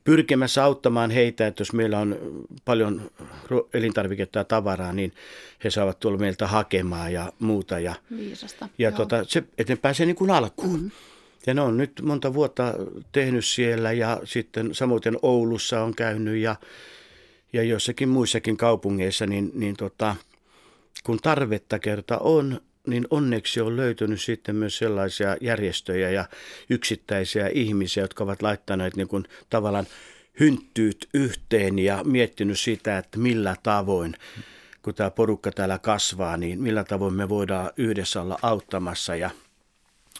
[0.05, 2.17] pyrkimässä auttamaan heitä, että jos meillä on
[2.65, 3.11] paljon
[3.73, 5.13] elintarviketta ja tavaraa, niin
[5.63, 7.79] he saavat tuolla meiltä hakemaan ja muuta.
[7.79, 8.69] Ja, Viisasta.
[8.77, 10.73] Ja tota, se, että ne pääsee niin kuin alkuun.
[10.73, 10.91] Mm-hmm.
[11.47, 12.73] Ja ne on nyt monta vuotta
[13.11, 16.55] tehnyt siellä ja sitten samoin Oulussa on käynyt ja,
[17.53, 20.15] ja jossakin muissakin kaupungeissa, niin, niin tota,
[21.03, 26.25] kun tarvetta kerta on, niin onneksi on löytynyt sitten myös sellaisia järjestöjä ja
[26.69, 29.87] yksittäisiä ihmisiä, jotka ovat laittaneet niin kuin tavallaan
[30.39, 34.13] hynttyyt yhteen ja miettinyt sitä, että millä tavoin,
[34.81, 39.29] kun tämä porukka täällä kasvaa, niin millä tavoin me voidaan yhdessä olla auttamassa ja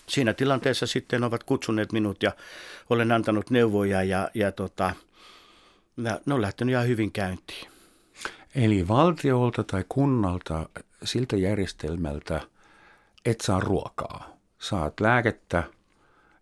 [0.08, 2.32] Siinä tilanteessa sitten ovat kutsuneet minut ja
[2.90, 4.94] olen antanut neuvoja ja, ja tota,
[5.98, 7.68] ne on lähtenyt ihan hyvin käyntiin.
[8.56, 10.70] Eli valtiolta tai kunnalta
[11.04, 12.42] siltä järjestelmältä–
[13.26, 14.38] et saa ruokaa.
[14.60, 15.64] Saat lääkettä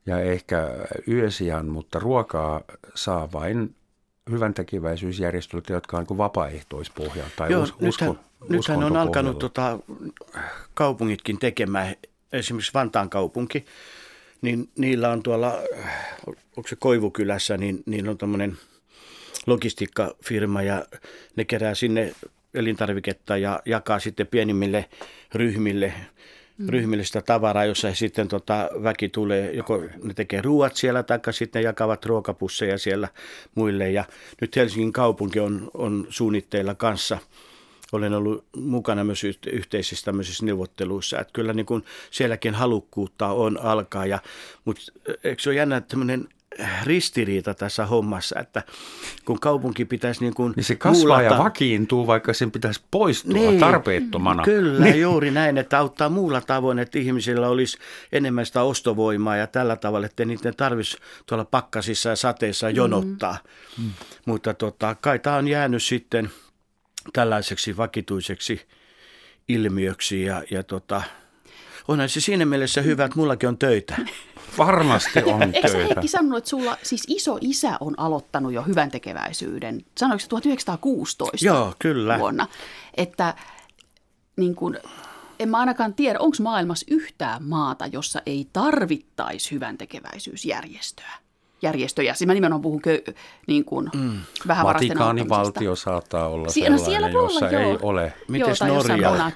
[0.06, 0.70] ja ehkä
[1.08, 2.62] yösijan, mutta ruokaa
[2.96, 3.76] saa vain
[4.30, 9.80] hyvän tekeväisyysjärjestöt, jotka on vapaaehtoispohjalta tai Joo, us, nythän, usko, nythän on alkanut tota,
[10.74, 11.96] kaupungitkin tekemään,
[12.32, 13.66] esimerkiksi Vantaan kaupunki,
[14.42, 15.54] niin niillä on tuolla,
[16.28, 18.58] onko se Koivukylässä, niin niillä on tämmöinen
[19.48, 20.86] logistiikkafirma ja
[21.36, 22.14] ne kerää sinne
[22.54, 24.90] elintarviketta ja jakaa sitten pienimmille
[25.34, 25.94] ryhmille,
[26.58, 26.70] mm.
[26.70, 31.60] ryhmille sitä tavaraa, jossa sitten tota, väki tulee, joko ne tekee ruuat siellä tai sitten
[31.60, 33.08] ne jakavat ruokapusseja siellä
[33.56, 33.92] muille.
[33.92, 34.04] Ja
[34.42, 37.18] nyt Helsingin kaupunki on, on suunnitteilla kanssa–
[37.94, 44.06] olen ollut mukana myös yhteisissä tämmöisissä neuvotteluissa, että kyllä niin kuin sielläkin halukkuutta on alkaa,
[44.06, 44.20] ja,
[44.66, 44.82] mutta
[45.24, 46.28] eikö se ole jännä tämmöinen
[46.84, 48.64] ristiriita tässä hommassa, että
[49.26, 53.34] kun kaupunki pitäisi niin kuin Niin se kasvaa muulata, ja vakiintuu, vaikka sen pitäisi poistua
[53.34, 54.44] niin, tarpeettomana.
[54.44, 55.02] Kyllä, niin.
[55.02, 57.78] juuri näin, että auttaa muulla tavoin, että ihmisillä olisi
[58.12, 63.38] enemmän sitä ostovoimaa ja tällä tavalla, että niiden tarvitsisi tuolla pakkasissa ja sateissa jonottaa.
[63.78, 63.92] Mm.
[64.26, 66.30] Mutta tota, kai tämä on jäänyt sitten–
[67.14, 68.62] tällaiseksi vakituiseksi
[69.48, 71.02] ilmiöksi ja, ja tota,
[71.88, 73.96] onhan se siinä mielessä hyvä, että mullakin on töitä.
[74.58, 75.58] Varmasti on töitä.
[75.58, 80.24] Eikö sä Heikki sanonut, että sulla siis iso isä on aloittanut jo hyvän tekeväisyyden, sanoiko
[80.30, 82.20] 1916 Joo, kyllä.
[82.20, 82.48] vuonna,
[82.98, 83.36] että
[84.36, 84.78] niin kun,
[85.40, 91.24] en mä ainakaan tiedä, onko maailmassa yhtään maata, jossa ei tarvittaisi hyvän tekeväisyysjärjestöä
[91.62, 92.14] järjestöjä.
[92.14, 93.02] Siis mä nimenomaan puhun kö,
[93.48, 94.20] niin kuin mm.
[94.48, 97.80] Vatikaanin valtio saattaa olla siellä, sellainen, siellä jossa olla, ei joo.
[97.82, 98.14] ole.
[98.28, 99.32] Miten Norja?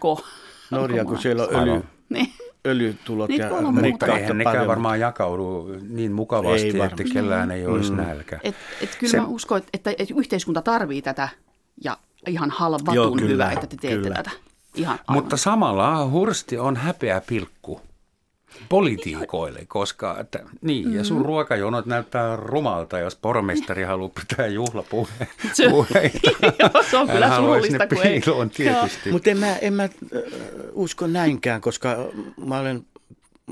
[0.71, 1.83] Norja, kun siellä on öljy,
[2.14, 2.34] niin.
[2.66, 7.91] öljytulot niin, ja Mutta eihän nekään varmaan jakaudu niin mukavasti, ei että kellään ei olisi
[7.91, 7.97] mm.
[7.97, 8.39] nälkä.
[8.43, 9.20] Et, et kyllä Se...
[9.20, 11.30] mä uskon, että, että, että yhteiskunta tarvii tätä
[11.84, 11.97] ja
[12.28, 14.16] ihan halvatun Joo, kyllä, hyvä, että te teette kyllä.
[14.16, 14.32] tätä.
[14.76, 17.82] Ihan Mutta samalla Hursti on häpeä pilkku
[18.69, 20.97] politiikoille, koska että, niin, mm-hmm.
[20.97, 21.25] ja sun mm-hmm.
[21.25, 25.25] ruokajonot näyttää rumalta, jos pormestari haluaa pitää juhlapuheita.
[25.53, 25.63] Se,
[26.91, 28.21] se on kyllä surullista, kun ei.
[28.55, 29.11] tietysti.
[29.11, 29.89] Mutta en mä, en mä
[30.71, 31.97] usko näinkään, koska
[32.45, 32.85] mä olen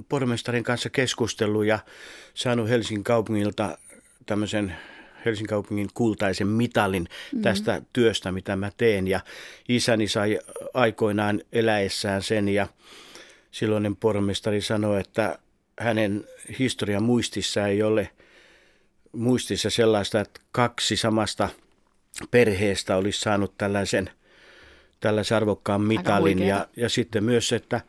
[0.10, 1.80] pormestarin kanssa keskustellut ja
[2.34, 3.78] saanut Helsingin kaupungilta
[4.26, 4.76] tämmöisen
[5.26, 7.42] Helsingin kaupungin kultaisen mitalin mm-hmm.
[7.42, 9.08] tästä työstä, mitä mä teen.
[9.08, 9.20] Ja
[9.70, 10.40] isäni sai
[10.74, 12.68] aikoinaan eläessään sen ja
[13.56, 15.40] silloinen pormestari sanoi, että
[15.80, 16.24] hänen
[16.60, 18.10] historian muistissa ei ole
[19.12, 21.50] muistissa sellaista, että kaksi samasta
[22.32, 24.10] perheestä olisi saanut tällaisen,
[25.00, 26.44] tällaisen arvokkaan mitalin.
[26.44, 27.82] Ja, ja sitten myös, että,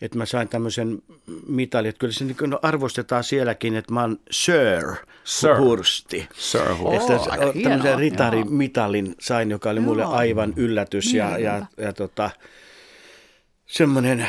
[0.00, 1.02] että mä sain tämmöisen
[1.46, 5.56] mitalin, että kyllä se niin arvostetaan sielläkin, että mä oon Sir, Sir.
[5.58, 6.28] Hursti.
[6.34, 7.12] Sir Hursti.
[7.12, 11.14] Että oh, tämmöisen ritari-mitalin sain, joka oli mulle aivan yllätys.
[11.14, 12.30] Ja, ja, ja tota,
[13.70, 14.26] semmoinen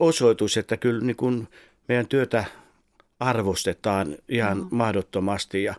[0.00, 1.48] osoitus, että kyllä niin kuin
[1.88, 2.44] meidän työtä
[3.20, 4.68] arvostetaan ihan mm.
[4.70, 5.62] mahdottomasti.
[5.62, 5.74] Ja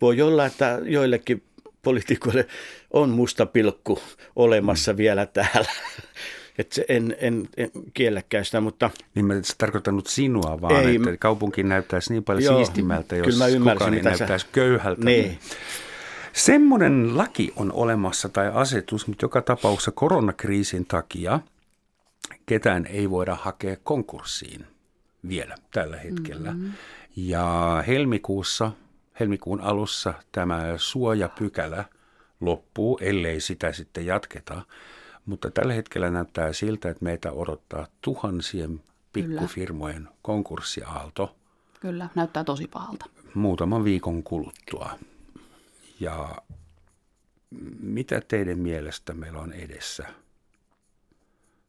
[0.00, 1.42] voi olla, että joillekin
[1.82, 2.46] poliitikoille
[2.90, 3.98] on musta pilkku
[4.36, 4.96] olemassa mm.
[4.96, 5.70] vielä täällä.
[6.58, 8.90] Että en, en, en kielläkään sitä, mutta...
[9.14, 13.58] Niin mä tarkoittanut sinua vaan, ei, että kaupunki näyttäisi niin paljon joo, siistimältä, jos kyllä
[13.58, 14.52] mä kukaan ei näyttäisi sä...
[14.52, 15.04] köyhältä.
[15.04, 15.24] Niin.
[15.24, 15.38] niin.
[16.32, 21.40] Semmoinen laki on olemassa tai asetus, mutta joka tapauksessa koronakriisin takia–
[22.46, 24.66] ketään ei voida hakea konkurssiin
[25.28, 26.50] vielä tällä hetkellä.
[26.50, 26.72] Mm-hmm.
[27.16, 28.72] Ja helmikuussa,
[29.20, 31.84] helmikuun alussa tämä suojapykälä
[32.40, 34.62] loppuu, ellei sitä sitten jatketa.
[35.26, 38.82] Mutta tällä hetkellä näyttää siltä, että meitä odottaa tuhansien
[39.12, 40.16] pikkufirmojen Kyllä.
[40.22, 41.36] konkurssiaalto.
[41.80, 43.06] Kyllä, näyttää tosi pahalta.
[43.34, 44.98] Muutaman viikon kuluttua.
[46.00, 46.36] Ja
[47.80, 50.06] mitä teidän mielestä meillä on edessä?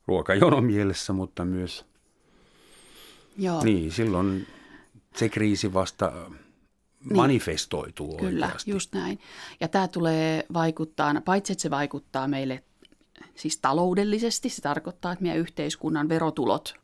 [0.08, 1.86] Ruokajono mielessä, mutta myös
[3.38, 3.64] Joo.
[3.64, 4.48] Niin, silloin
[5.16, 6.12] se kriisi vasta
[7.06, 7.16] niin.
[7.16, 8.72] manifestoituu Kyllä, oikeasti.
[8.72, 9.20] just näin.
[9.60, 12.64] Ja tämä tulee vaikuttaa, paitsi että se vaikuttaa meille
[13.36, 16.76] siis taloudellisesti, se tarkoittaa, että meidän yhteiskunnan verotulot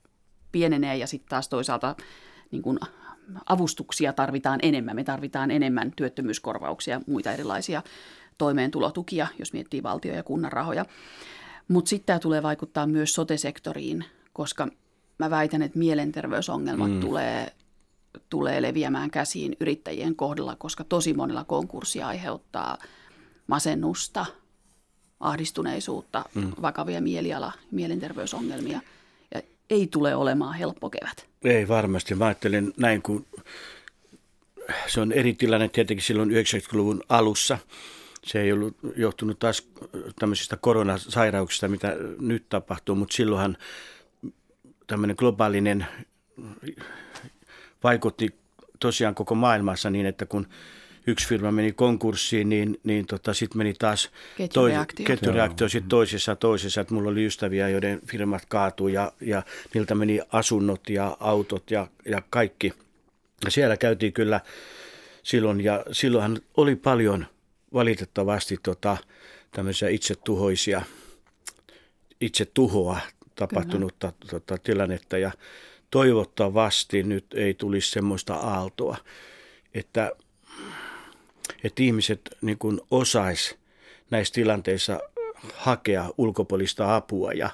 [0.51, 1.95] pienenee ja sitten taas toisaalta
[2.51, 2.80] niin kun
[3.45, 4.95] avustuksia tarvitaan enemmän.
[4.95, 7.84] Me tarvitaan enemmän työttömyyskorvauksia ja muita erilaisia
[8.38, 10.86] toimeentulotukia, jos miettii valtio- ja kunnan rahoja.
[11.72, 14.67] Mutta sitten tämä tulee vaikuttaa myös sotesektoriin, koska
[15.17, 16.99] mä väitän, että mielenterveysongelmat mm.
[16.99, 17.51] tulee,
[18.30, 22.78] tulee leviämään käsiin yrittäjien kohdalla, koska tosi monilla konkurssia aiheuttaa
[23.47, 24.26] masennusta,
[25.19, 26.51] ahdistuneisuutta, mm.
[26.61, 28.82] vakavia mieliala, mielenterveysongelmia.
[29.34, 31.28] Ja ei tule olemaan helppo kevät.
[31.43, 32.15] Ei varmasti.
[32.15, 33.26] Mä ajattelen näin, kun
[34.88, 37.57] se on eri tilanne tietenkin silloin 90-luvun alussa–
[38.24, 39.67] se ei ollut johtunut taas
[40.19, 43.57] tämmöisistä koronasairauksista, mitä nyt tapahtuu, mutta silloinhan
[44.88, 45.86] tämmöinen globaalinen
[47.84, 48.36] vaikutti
[48.80, 50.47] tosiaan koko maailmassa niin, että kun
[51.07, 56.36] yksi firma meni konkurssiin, niin, niin tota, sitten meni taas ketjureaktio, toi, ketjureaktio sit toisessa
[56.36, 56.82] toisessa.
[56.82, 59.43] Että mulla oli ystäviä, joiden firmat kaatui ja, ja
[59.74, 62.74] niiltä meni asunnot ja autot ja, ja kaikki.
[63.45, 64.41] Ja siellä käytiin kyllä
[65.24, 67.26] silloin ja silloinhan oli paljon
[67.74, 68.97] valitettavasti tota,
[69.51, 70.82] tämmöisiä itsetuhoisia,
[72.22, 72.99] itse tuhoa
[73.36, 75.32] tapahtunutta tota, tilannetta ja
[75.91, 78.97] toivottavasti nyt ei tulisi semmoista aaltoa,
[79.74, 80.11] että,
[81.63, 83.57] että ihmiset niin kuin osais
[84.11, 84.99] näissä tilanteissa
[85.53, 87.49] hakea ulkopuolista apua ja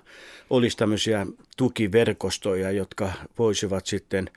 [0.50, 4.30] olisi tämmöisiä tukiverkostoja, jotka voisivat sitten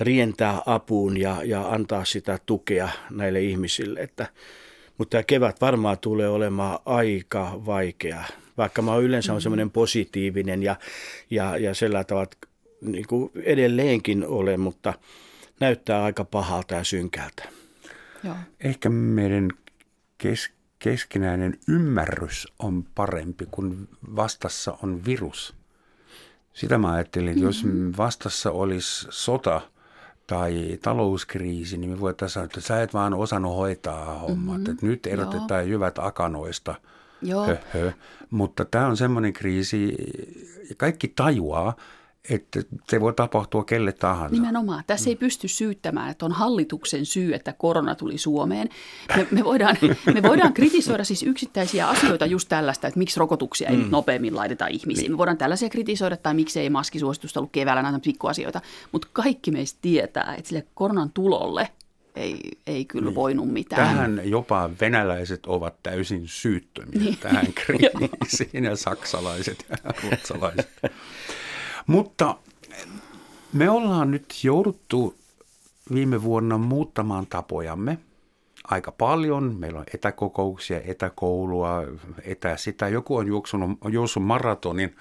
[0.00, 4.00] rientää apuun ja, ja antaa sitä tukea näille ihmisille.
[4.00, 4.26] Että,
[5.00, 8.24] mutta tämä kevät varmaan tulee olemaan aika vaikea,
[8.58, 9.42] vaikka mä yleensä on mm.
[9.42, 10.76] semmoinen positiivinen ja,
[11.30, 12.30] ja, ja sellainen tavalla,
[12.80, 14.94] niin kuin edelleenkin olen, mutta
[15.60, 17.44] näyttää aika pahalta ja synkältä.
[18.24, 18.34] Joo.
[18.60, 19.50] Ehkä meidän
[20.18, 25.54] kes- keskinäinen ymmärrys on parempi, kun vastassa on virus.
[26.52, 27.92] Sitä mä ajattelin, että jos mm-hmm.
[27.96, 29.60] vastassa olisi sota
[30.30, 34.58] tai talouskriisi, niin me voitaisiin sanoa, että sä et vaan osannut hoitaa hommat.
[34.58, 34.72] Mm-hmm.
[34.72, 35.70] Että nyt erotetaan Joo.
[35.70, 36.74] jyvät akanoista.
[37.22, 37.46] Joo.
[37.46, 37.92] Höhö.
[38.30, 39.96] Mutta tämä on semmoinen kriisi,
[40.76, 41.76] kaikki tajuaa,
[42.28, 44.34] että se voi tapahtua kelle tahansa.
[44.34, 44.84] Nimenomaan.
[44.86, 48.68] Tässä ei pysty syyttämään, että on hallituksen syy, että korona tuli Suomeen.
[49.16, 49.76] Me, me, voidaan,
[50.14, 53.82] me voidaan kritisoida siis yksittäisiä asioita just tällaista, että miksi rokotuksia ei mm.
[53.82, 55.02] nyt nopeammin laiteta ihmisiin.
[55.02, 55.12] Niin.
[55.12, 58.60] Me voidaan tällaisia kritisoida tai miksi ei maskisuositusta ollut keväällä näitä pikkuasioita.
[58.92, 61.68] Mutta kaikki meistä tietää, että sille koronan tulolle
[62.16, 63.14] ei, ei kyllä niin.
[63.14, 63.82] voinut mitään.
[63.82, 67.18] Tähän jopa venäläiset ovat täysin syyttömiä niin.
[67.18, 70.70] tähän kriisiin ja saksalaiset ja ruotsalaiset.
[71.90, 72.36] Mutta
[73.52, 75.14] me ollaan nyt jouduttu
[75.94, 77.98] viime vuonna muuttamaan tapojamme
[78.64, 79.56] aika paljon.
[79.58, 81.82] Meillä on etäkokouksia, etäkoulua,
[82.24, 82.88] etä sitä.
[82.88, 84.96] Joku on juoksunut, juossut maratonin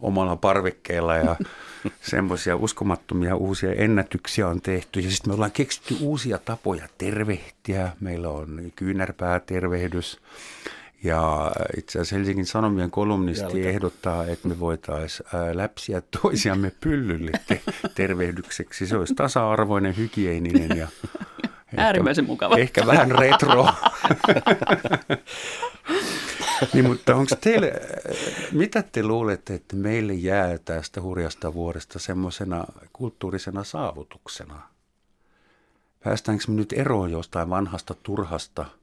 [0.00, 1.36] omalla parvekkeella ja
[2.10, 5.00] semmoisia uskomattomia uusia ennätyksiä on tehty.
[5.00, 7.92] Ja sitten me ollaan keksitty uusia tapoja tervehtiä.
[8.00, 10.20] Meillä on kyynärpäätervehdys.
[11.04, 13.68] Ja itse asiassa Helsingin Sanomien kolumnisti Jälkeen.
[13.68, 17.62] ehdottaa, että me voitaisiin läpsiä toisiamme pyllylle te-
[17.94, 18.86] tervehdykseksi.
[18.86, 20.88] Se olisi tasa-arvoinen, hygieninen ja
[21.76, 22.56] Äärimmäisen mukava.
[22.56, 23.68] Ehkä vähän retro.
[26.72, 27.72] niin, mutta onko teille,
[28.52, 34.62] mitä te luulette, että meille jää tästä hurjasta vuodesta semmoisena kulttuurisena saavutuksena?
[36.04, 38.66] Päästäänkö me nyt eroon jostain vanhasta turhasta–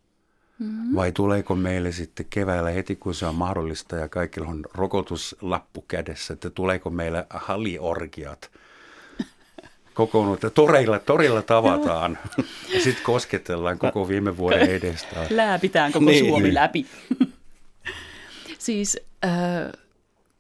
[0.61, 0.95] Mm-hmm.
[0.95, 6.33] Vai tuleeko meille sitten keväällä heti, kun se on mahdollista ja kaikilla on rokotuslappu kädessä,
[6.33, 8.51] että tuleeko meillä haliorgiat?
[9.93, 12.17] kokoonnut, toreilla, torilla tavataan
[12.73, 15.25] ja sitten kosketellaan koko viime vuoden edestä.
[15.29, 16.25] Lääpitään koko niin.
[16.25, 16.85] Suomi läpi.
[18.57, 19.31] siis äh,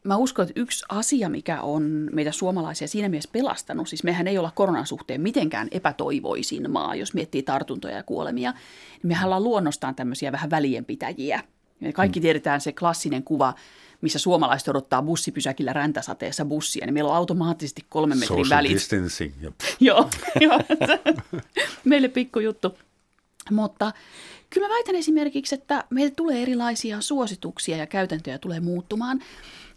[0.03, 4.37] mä uskon, että yksi asia, mikä on meitä suomalaisia siinä mielessä pelastanut, siis mehän ei
[4.37, 9.95] olla koronan suhteen mitenkään epätoivoisin maa, jos miettii tartuntoja ja kuolemia, niin mehän ollaan luonnostaan
[9.95, 11.43] tämmöisiä vähän välienpitäjiä.
[11.79, 12.21] Me kaikki mm.
[12.21, 13.53] tiedetään se klassinen kuva,
[14.01, 18.71] missä suomalaiset odottaa bussipysäkillä räntäsateessa bussia, niin meillä on automaattisesti kolmen metrin Social välit.
[18.71, 19.33] distancing.
[19.43, 19.53] Yep.
[19.79, 20.59] joo, joo
[21.85, 22.77] meille pikkujuttu.
[23.51, 23.91] Mutta
[24.53, 29.19] kyllä mä väitän esimerkiksi, että meille tulee erilaisia suosituksia ja käytäntöjä tulee muuttumaan.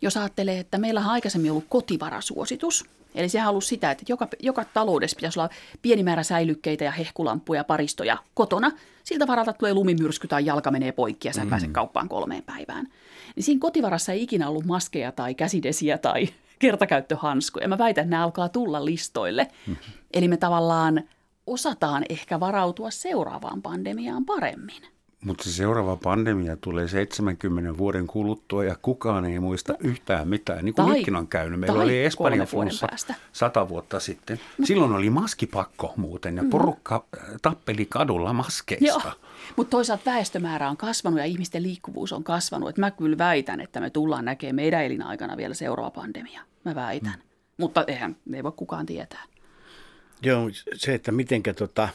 [0.02, 4.64] Jos ajattelee, että meillä on aikaisemmin ollut kotivarasuositus, eli on ollut sitä, että joka, joka
[4.64, 5.50] taloudessa pitäisi olla
[5.82, 8.72] pieni määrä säilykkeitä ja hehkulampuja ja paristoja kotona.
[9.04, 11.50] Siltä varalta tulee lumimyrsky tai jalka menee poikki ja sä mm.
[11.50, 12.88] pääset kauppaan kolmeen päivään.
[13.36, 17.68] Niin siinä kotivarassa ei ikinä ollut maskeja tai käsidesiä tai kertakäyttöhanskuja.
[17.68, 19.50] Mä väitän, että nämä alkaa tulla listoille.
[19.66, 19.92] Mm-hmm.
[20.14, 21.02] Eli me tavallaan
[21.46, 24.82] osataan ehkä varautua seuraavaan pandemiaan paremmin.
[25.24, 30.64] Mutta se seuraava pandemia tulee 70 vuoden kuluttua ja kukaan ei muista yhtään mitään.
[30.64, 31.60] Niin kuin tai, nytkin on käynyt.
[31.60, 32.86] Meillä oli Espanjan flunssa
[33.32, 34.40] sata vuotta sitten.
[34.64, 36.50] Silloin oli maskipakko muuten ja mm.
[36.50, 39.12] porukka äh, tappeli kadulla maskeista.
[39.56, 42.68] Mutta toisaalta väestömäärä on kasvanut ja ihmisten liikkuvuus on kasvanut.
[42.68, 46.40] Et mä kyllä väitän, että me tullaan näkemään meidän elinaikana vielä seuraava pandemia.
[46.64, 47.12] Mä väitän.
[47.12, 47.22] Mm.
[47.56, 49.22] Mutta eihän me ei voi kukaan tietää.
[50.24, 51.88] Joo, se, että mitenkä tota,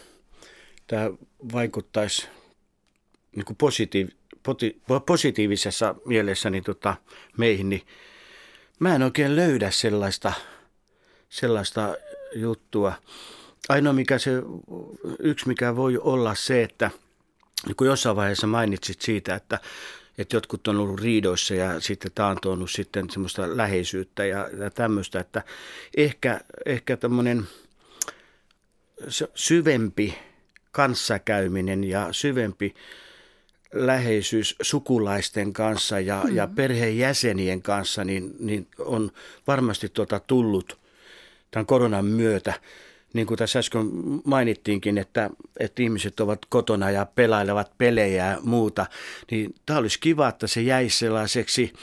[0.87, 1.09] tämä
[1.53, 2.27] vaikuttaisi
[3.35, 4.07] niin kuin positiiv,
[4.43, 6.95] poti, positiivisessa mielessä niin tota,
[7.37, 7.81] meihin, niin
[8.79, 10.33] mä en oikein löydä sellaista,
[11.29, 11.95] sellaista
[12.35, 12.93] juttua.
[13.69, 14.31] Ainoa mikä se,
[15.19, 16.91] yksi mikä voi olla se, että
[17.65, 19.59] niin kun jossain vaiheessa mainitsit siitä, että,
[20.17, 24.69] että jotkut on ollut riidoissa ja sitten tämä on tuonut sitten semmoista läheisyyttä ja, ja
[24.69, 25.43] tämmöistä, että
[25.97, 27.47] ehkä, ehkä tämmöinen
[29.35, 30.15] syvempi
[30.71, 32.75] kanssakäyminen ja syvempi
[33.73, 36.35] läheisyys sukulaisten kanssa ja, mm.
[36.35, 39.11] ja perheenjäsenien kanssa niin, niin on
[39.47, 40.79] varmasti tuota tullut
[41.51, 42.53] tämän koronan myötä.
[43.13, 43.89] Niin kuin tässä äsken
[44.25, 45.29] mainittiinkin, että,
[45.59, 48.85] että ihmiset ovat kotona ja pelailevat pelejä ja muuta,
[49.31, 51.73] niin tämä olisi kiva, että se jäisi sellaiseksi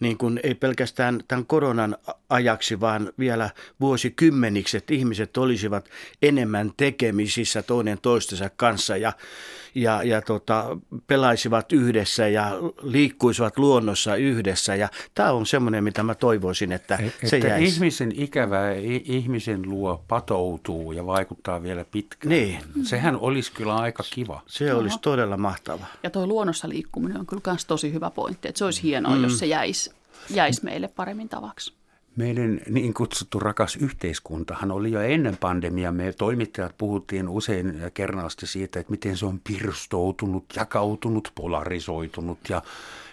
[0.00, 1.96] niin kuin ei pelkästään tämän koronan
[2.30, 5.88] ajaksi, vaan vielä vuosikymmeniksi, että ihmiset olisivat
[6.22, 8.96] enemmän tekemisissä toinen toistensa kanssa.
[8.96, 9.12] Ja,
[9.82, 12.50] ja, ja tota, pelaisivat yhdessä ja
[12.82, 14.74] liikkuisivat luonnossa yhdessä.
[14.74, 17.74] Ja tämä on semmoinen, mitä mä toivoisin, että e- se että jäisi.
[17.74, 18.72] ihmisen ikävä
[19.04, 22.28] ihmisen luo patoutuu ja vaikuttaa vielä pitkään.
[22.28, 22.58] Niin.
[22.82, 24.42] Sehän olisi kyllä aika kiva.
[24.46, 25.86] Se olisi todella mahtava.
[26.02, 29.22] Ja tuo luonnossa liikkuminen on kyllä myös tosi hyvä pointti, että se olisi hienoa, mm.
[29.22, 29.90] jos se jäisi,
[30.30, 31.77] jäisi meille paremmin tavaksi.
[32.18, 35.92] Meidän niin kutsuttu rakas yhteiskuntahan oli jo ennen pandemiaa.
[35.92, 42.62] Me toimittajat puhuttiin usein ja kernaasti siitä, että miten se on pirstoutunut, jakautunut, polarisoitunut ja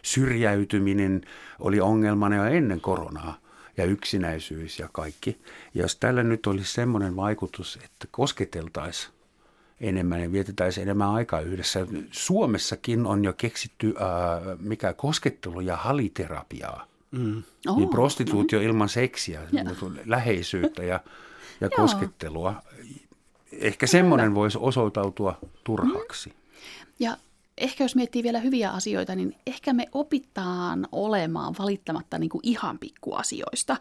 [0.01, 1.21] syrjäytyminen
[1.59, 3.37] oli ongelmana jo ennen koronaa
[3.77, 5.37] ja yksinäisyys ja kaikki.
[5.73, 9.13] Ja jos tällä nyt olisi semmoinen vaikutus, että kosketeltaisiin
[9.81, 11.87] enemmän ja vietettäisiin enemmän aikaa yhdessä.
[12.11, 16.94] Suomessakin on jo keksitty äh, mikä koskettelu ja haliterapiaa.
[17.17, 17.43] Mm.
[17.67, 18.65] Oh, niin prostituutio no.
[18.65, 19.41] ilman seksiä,
[20.05, 20.99] läheisyyttä ja,
[21.61, 22.61] ja koskettelua.
[23.51, 26.29] Ehkä semmoinen voisi osoitautua turhaksi.
[26.29, 26.35] Mm.
[26.99, 27.17] Ja
[27.57, 32.79] ehkä jos miettii vielä hyviä asioita, niin ehkä me opitaan olemaan valittamatta niin kuin ihan
[32.79, 33.77] pikkuasioista.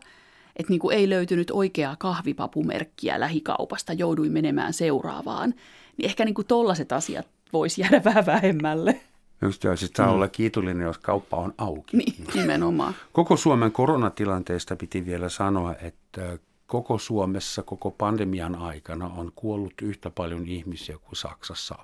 [0.57, 5.55] Että niin kuin ei löytynyt oikeaa kahvipapumerkkiä lähikaupasta, jouduin menemään seuraavaan.
[5.97, 9.01] Niin ehkä niin kuin tollaset asiat voisi jäädä vähän vähemmälle.
[9.45, 10.15] Just joo, sitten saa mm.
[10.15, 11.97] olla kiitollinen, jos kauppa on auki.
[11.97, 12.95] Niin, nimenomaan.
[13.13, 20.11] Koko Suomen koronatilanteesta piti vielä sanoa, että koko Suomessa koko pandemian aikana on kuollut yhtä
[20.11, 21.79] paljon ihmisiä kuin Saksassa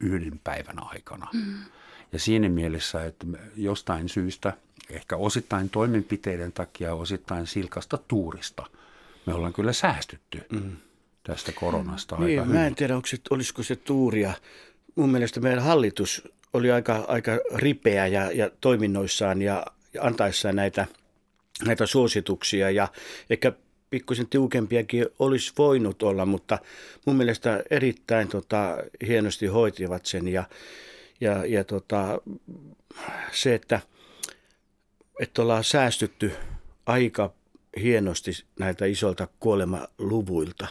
[0.00, 1.26] yhden päivän aikana.
[1.32, 1.54] Mm.
[2.12, 3.26] Ja siinä mielessä, että
[3.56, 4.52] jostain syystä,
[4.90, 8.66] ehkä osittain toimenpiteiden takia, osittain silkasta tuurista,
[9.26, 10.76] me ollaan kyllä säästytty mm.
[11.22, 12.74] tästä koronasta niin, aika Mä en hyvin.
[12.74, 14.32] tiedä, onko se, olisiko se tuuria.
[14.94, 20.86] Mun mielestä meidän hallitus oli aika, aika ripeä ja, ja toiminnoissaan ja, ja antaessaan näitä,
[21.66, 22.88] näitä suosituksia ja
[23.30, 23.52] ehkä
[23.90, 26.58] pikkusen tiukempiakin olisi voinut olla, mutta
[27.06, 28.76] mun mielestä erittäin tota,
[29.06, 30.44] hienosti hoitivat sen ja,
[31.20, 32.20] ja, ja tota,
[33.32, 33.80] se, että,
[35.20, 36.32] että ollaan säästytty
[36.86, 37.32] aika
[37.80, 40.68] hienosti näiltä isolta kuolemaluvuilta.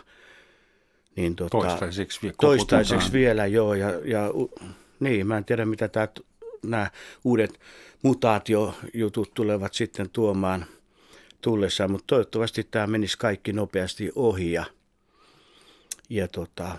[1.15, 3.73] Niin tota, toistaiseksi, toistaiseksi vielä, joo.
[3.73, 4.29] Ja, ja
[5.01, 6.07] niin, mä en tiedä mitä tää,
[6.63, 6.91] nämä
[7.23, 7.59] uudet
[8.03, 10.65] mutaatiojutut tulevat sitten tuomaan
[11.41, 14.65] tullessaan, mutta toivottavasti tämä menisi kaikki nopeasti ohi ja,
[16.09, 16.77] ja tota,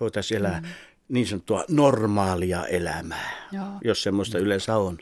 [0.00, 0.68] voitaisiin elää mm.
[1.08, 3.66] niin sanottua normaalia elämää, Joo.
[3.84, 4.98] jos semmoista yleensä on.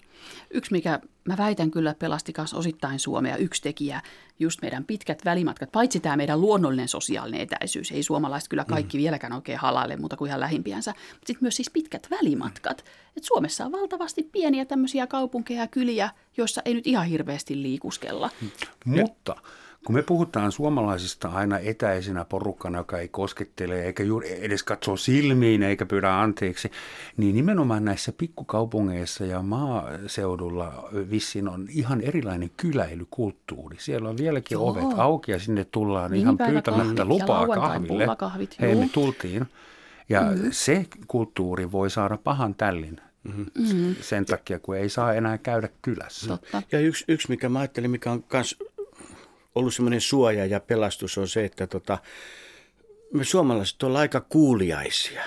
[0.50, 4.02] Yksi, mikä mä väitän kyllä pelasti osittain Suomea, yksi tekijä,
[4.38, 9.02] just meidän pitkät välimatkat, paitsi tämä meidän luonnollinen sosiaalinen etäisyys, ei suomalaiset kyllä kaikki mm.
[9.02, 12.84] vieläkään oikein halaille muuta kuin ihan lähimpiänsä, mutta sitten myös siis pitkät välimatkat.
[13.16, 18.30] Et Suomessa on valtavasti pieniä tämmöisiä kaupunkeja ja kyliä, joissa ei nyt ihan hirveästi liikuskella.
[18.84, 19.36] Mutta
[19.86, 25.62] kun me puhutaan suomalaisista aina etäisenä porukkana, joka ei koskettele eikä juuri edes katso silmiin
[25.62, 26.70] eikä pyydä anteeksi,
[27.16, 33.76] niin nimenomaan näissä pikkukaupungeissa ja maaseudulla vissiin on ihan erilainen kyläilykulttuuri.
[33.80, 34.70] Siellä on vieläkin Joo.
[34.70, 38.06] ovet auki ja sinne tullaan niin ihan pyytämättä lupaa kahville.
[38.60, 39.46] Hei, me tultiin.
[40.08, 40.48] Ja mm-hmm.
[40.50, 43.94] se kulttuuri voi saada pahan tällin Mm-hmm.
[44.00, 46.28] Sen takia, kun ei saa enää käydä kylässä.
[46.28, 46.62] Totta.
[46.72, 48.56] Ja yksi, yksi, mikä mä ajattelin, mikä on myös
[49.56, 51.98] ollut semmoinen suoja ja pelastus on se, että tota,
[53.12, 55.22] me suomalaiset ollaan aika kuuliaisia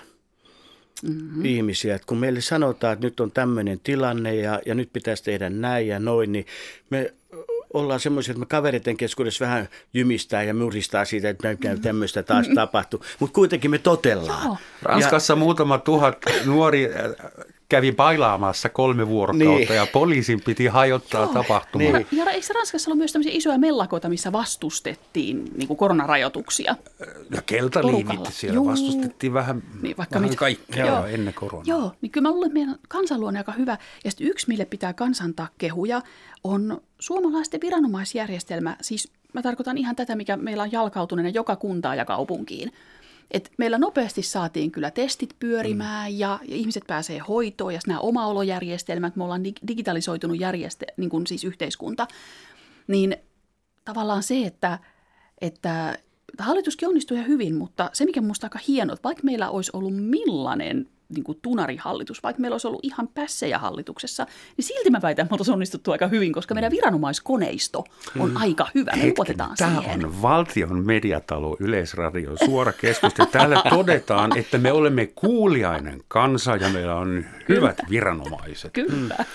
[1.04, 1.46] mm-hmm.
[1.46, 1.96] ihmisiä.
[1.96, 5.88] Että kun meille sanotaan, että nyt on tämmöinen tilanne ja, ja nyt pitäisi tehdä näin
[5.88, 6.46] ja noin, niin
[6.90, 7.14] me
[7.74, 12.46] ollaan semmoisia, että me kaveriten keskuudessa vähän jymistää ja muristaa siitä, että näin tämmöistä taas
[12.46, 12.56] mm-hmm.
[12.56, 13.06] tapahtuu.
[13.20, 14.46] Mutta kuitenkin me totellaan.
[14.46, 14.58] Joo.
[14.82, 16.90] Ranskassa ja, muutama tuhat nuori
[17.70, 19.76] kävi bailaamassa kolme vuorokautta niin.
[19.76, 21.34] ja poliisin piti hajottaa Joo.
[21.34, 21.92] tapahtumaa.
[21.92, 22.08] Niin.
[22.12, 26.76] Ja eikö Ranskassa ollut myös tämmöisiä isoja mellakoita, missä vastustettiin niin kuin koronarajoituksia?
[27.36, 28.68] Ja keltaliivit siellä Juu.
[28.68, 31.06] vastustettiin vähän, niin, vaikka vähän kaikkea Joo.
[31.06, 31.64] ennen koronaa.
[31.68, 33.78] Joo, niin kyllä mä luulen, että meidän kansanluonne aika hyvä.
[34.04, 36.02] Ja sitten yksi, mille pitää kansantaa kehuja,
[36.44, 38.78] on suomalaisten viranomaisjärjestelmä.
[38.82, 42.72] Siis mä tarkoitan ihan tätä, mikä meillä on jalkautuneena joka kuntaan ja kaupunkiin.
[43.32, 46.18] Et meillä nopeasti saatiin kyllä testit pyörimään mm.
[46.18, 51.44] ja, ja ihmiset pääsee hoitoon ja nämä omaolojärjestelmät, me ollaan digitalisoitunut järjestel, niin kuin siis
[51.44, 52.08] yhteiskunta,
[52.88, 53.18] niin
[53.86, 54.80] tavallaan se, että,
[55.42, 55.98] että
[56.40, 59.94] hallituskin onnistui ihan hyvin, mutta se mikä minusta aika hienoa, että vaikka meillä olisi ollut
[59.96, 64.26] millainen niin kuin tunarihallitus, vaikka meillä olisi ollut ihan pässejä hallituksessa,
[64.58, 67.84] niin silti mä väitän, että me oltaisiin onnistuttu aika hyvin, koska meidän viranomaiskoneisto
[68.20, 68.38] on mm.
[68.38, 68.92] aika hyvä.
[68.96, 70.06] Me luotetaan Tämä siihen.
[70.06, 73.30] on valtion mediatalo Yleisradio suora keskustelu.
[73.32, 77.90] Täällä todetaan, että me olemme kuuliainen kansa ja meillä on hyvät Kyllä.
[77.90, 78.74] viranomaiset.
[78.74, 79.26] Kyllä.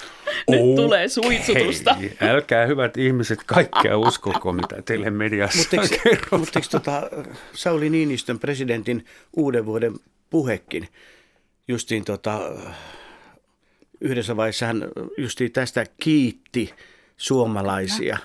[0.48, 0.74] Nyt okay.
[0.76, 1.96] tulee suitsutusta.
[2.20, 6.40] Älkää hyvät ihmiset kaikkea uskoko, mitä teille mediassa Mutta kerrotaan.
[6.40, 7.02] Mutta tota,
[7.52, 9.04] Sauli Niinistön presidentin
[9.36, 9.94] uuden vuoden
[10.30, 10.88] puhekin
[11.68, 12.40] justiin tota,
[14.00, 14.88] yhdessä vaiheessa hän
[15.18, 16.74] justiin tästä kiitti
[17.16, 18.18] suomalaisia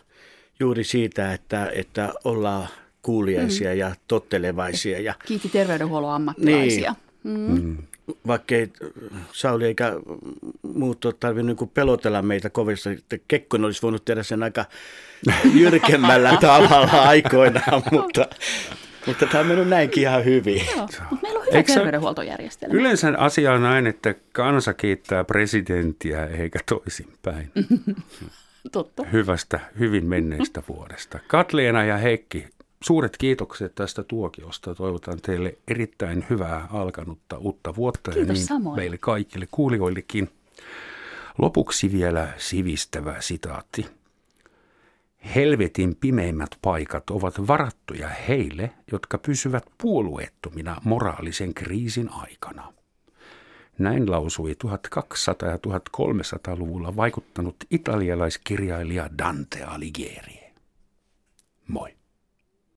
[0.60, 2.68] juuri siitä, että, että ollaan
[3.02, 3.78] kuuliaisia mm.
[3.78, 5.00] ja tottelevaisia.
[5.00, 6.96] Ja, Kiitti terveydenhuollon ammattilaisia.
[7.24, 7.62] Niin, mm.
[7.62, 7.78] Mm.
[8.28, 8.70] Vaikka ei
[9.34, 9.94] Sauli eikä
[10.62, 14.66] muut ole tarvinnut niin pelotella meitä kovasti, että Kekkonen olisi voinut tehdä sen aika
[15.54, 18.28] jyrkemmällä tavalla aikoinaan, mutta
[19.10, 20.62] mutta tämä on mennyt näinkin ihan hyvin.
[20.76, 22.74] Joo, mutta meillä on hyvä Eikö terveydenhuoltojärjestelmä.
[22.80, 27.51] Yleensä asia on näin, että kansa kiittää presidenttiä eikä toisinpäin.
[28.72, 29.03] Totta.
[29.03, 31.20] Hyvästä, hyvin menneestä vuodesta.
[31.28, 32.47] Katleena ja Heikki,
[32.84, 34.76] suuret kiitokset tästä tuokiosta.
[34.76, 38.76] Toivotan teille erittäin hyvää alkanutta uutta vuotta Kiitos ja niin samoin.
[38.76, 40.30] meille kaikille kuulijoillekin.
[41.38, 43.86] Lopuksi vielä sivistävä sitaatti.
[45.36, 52.74] Helvetin pimeimmät paikat ovat varattuja heille, jotka pysyvät puolueettomina moraalisen kriisin aikana.
[53.78, 60.40] Näin lausui 1200- ja 1300-luvulla vaikuttanut italialaiskirjailija Dante Alighieri.
[61.68, 61.99] Moi.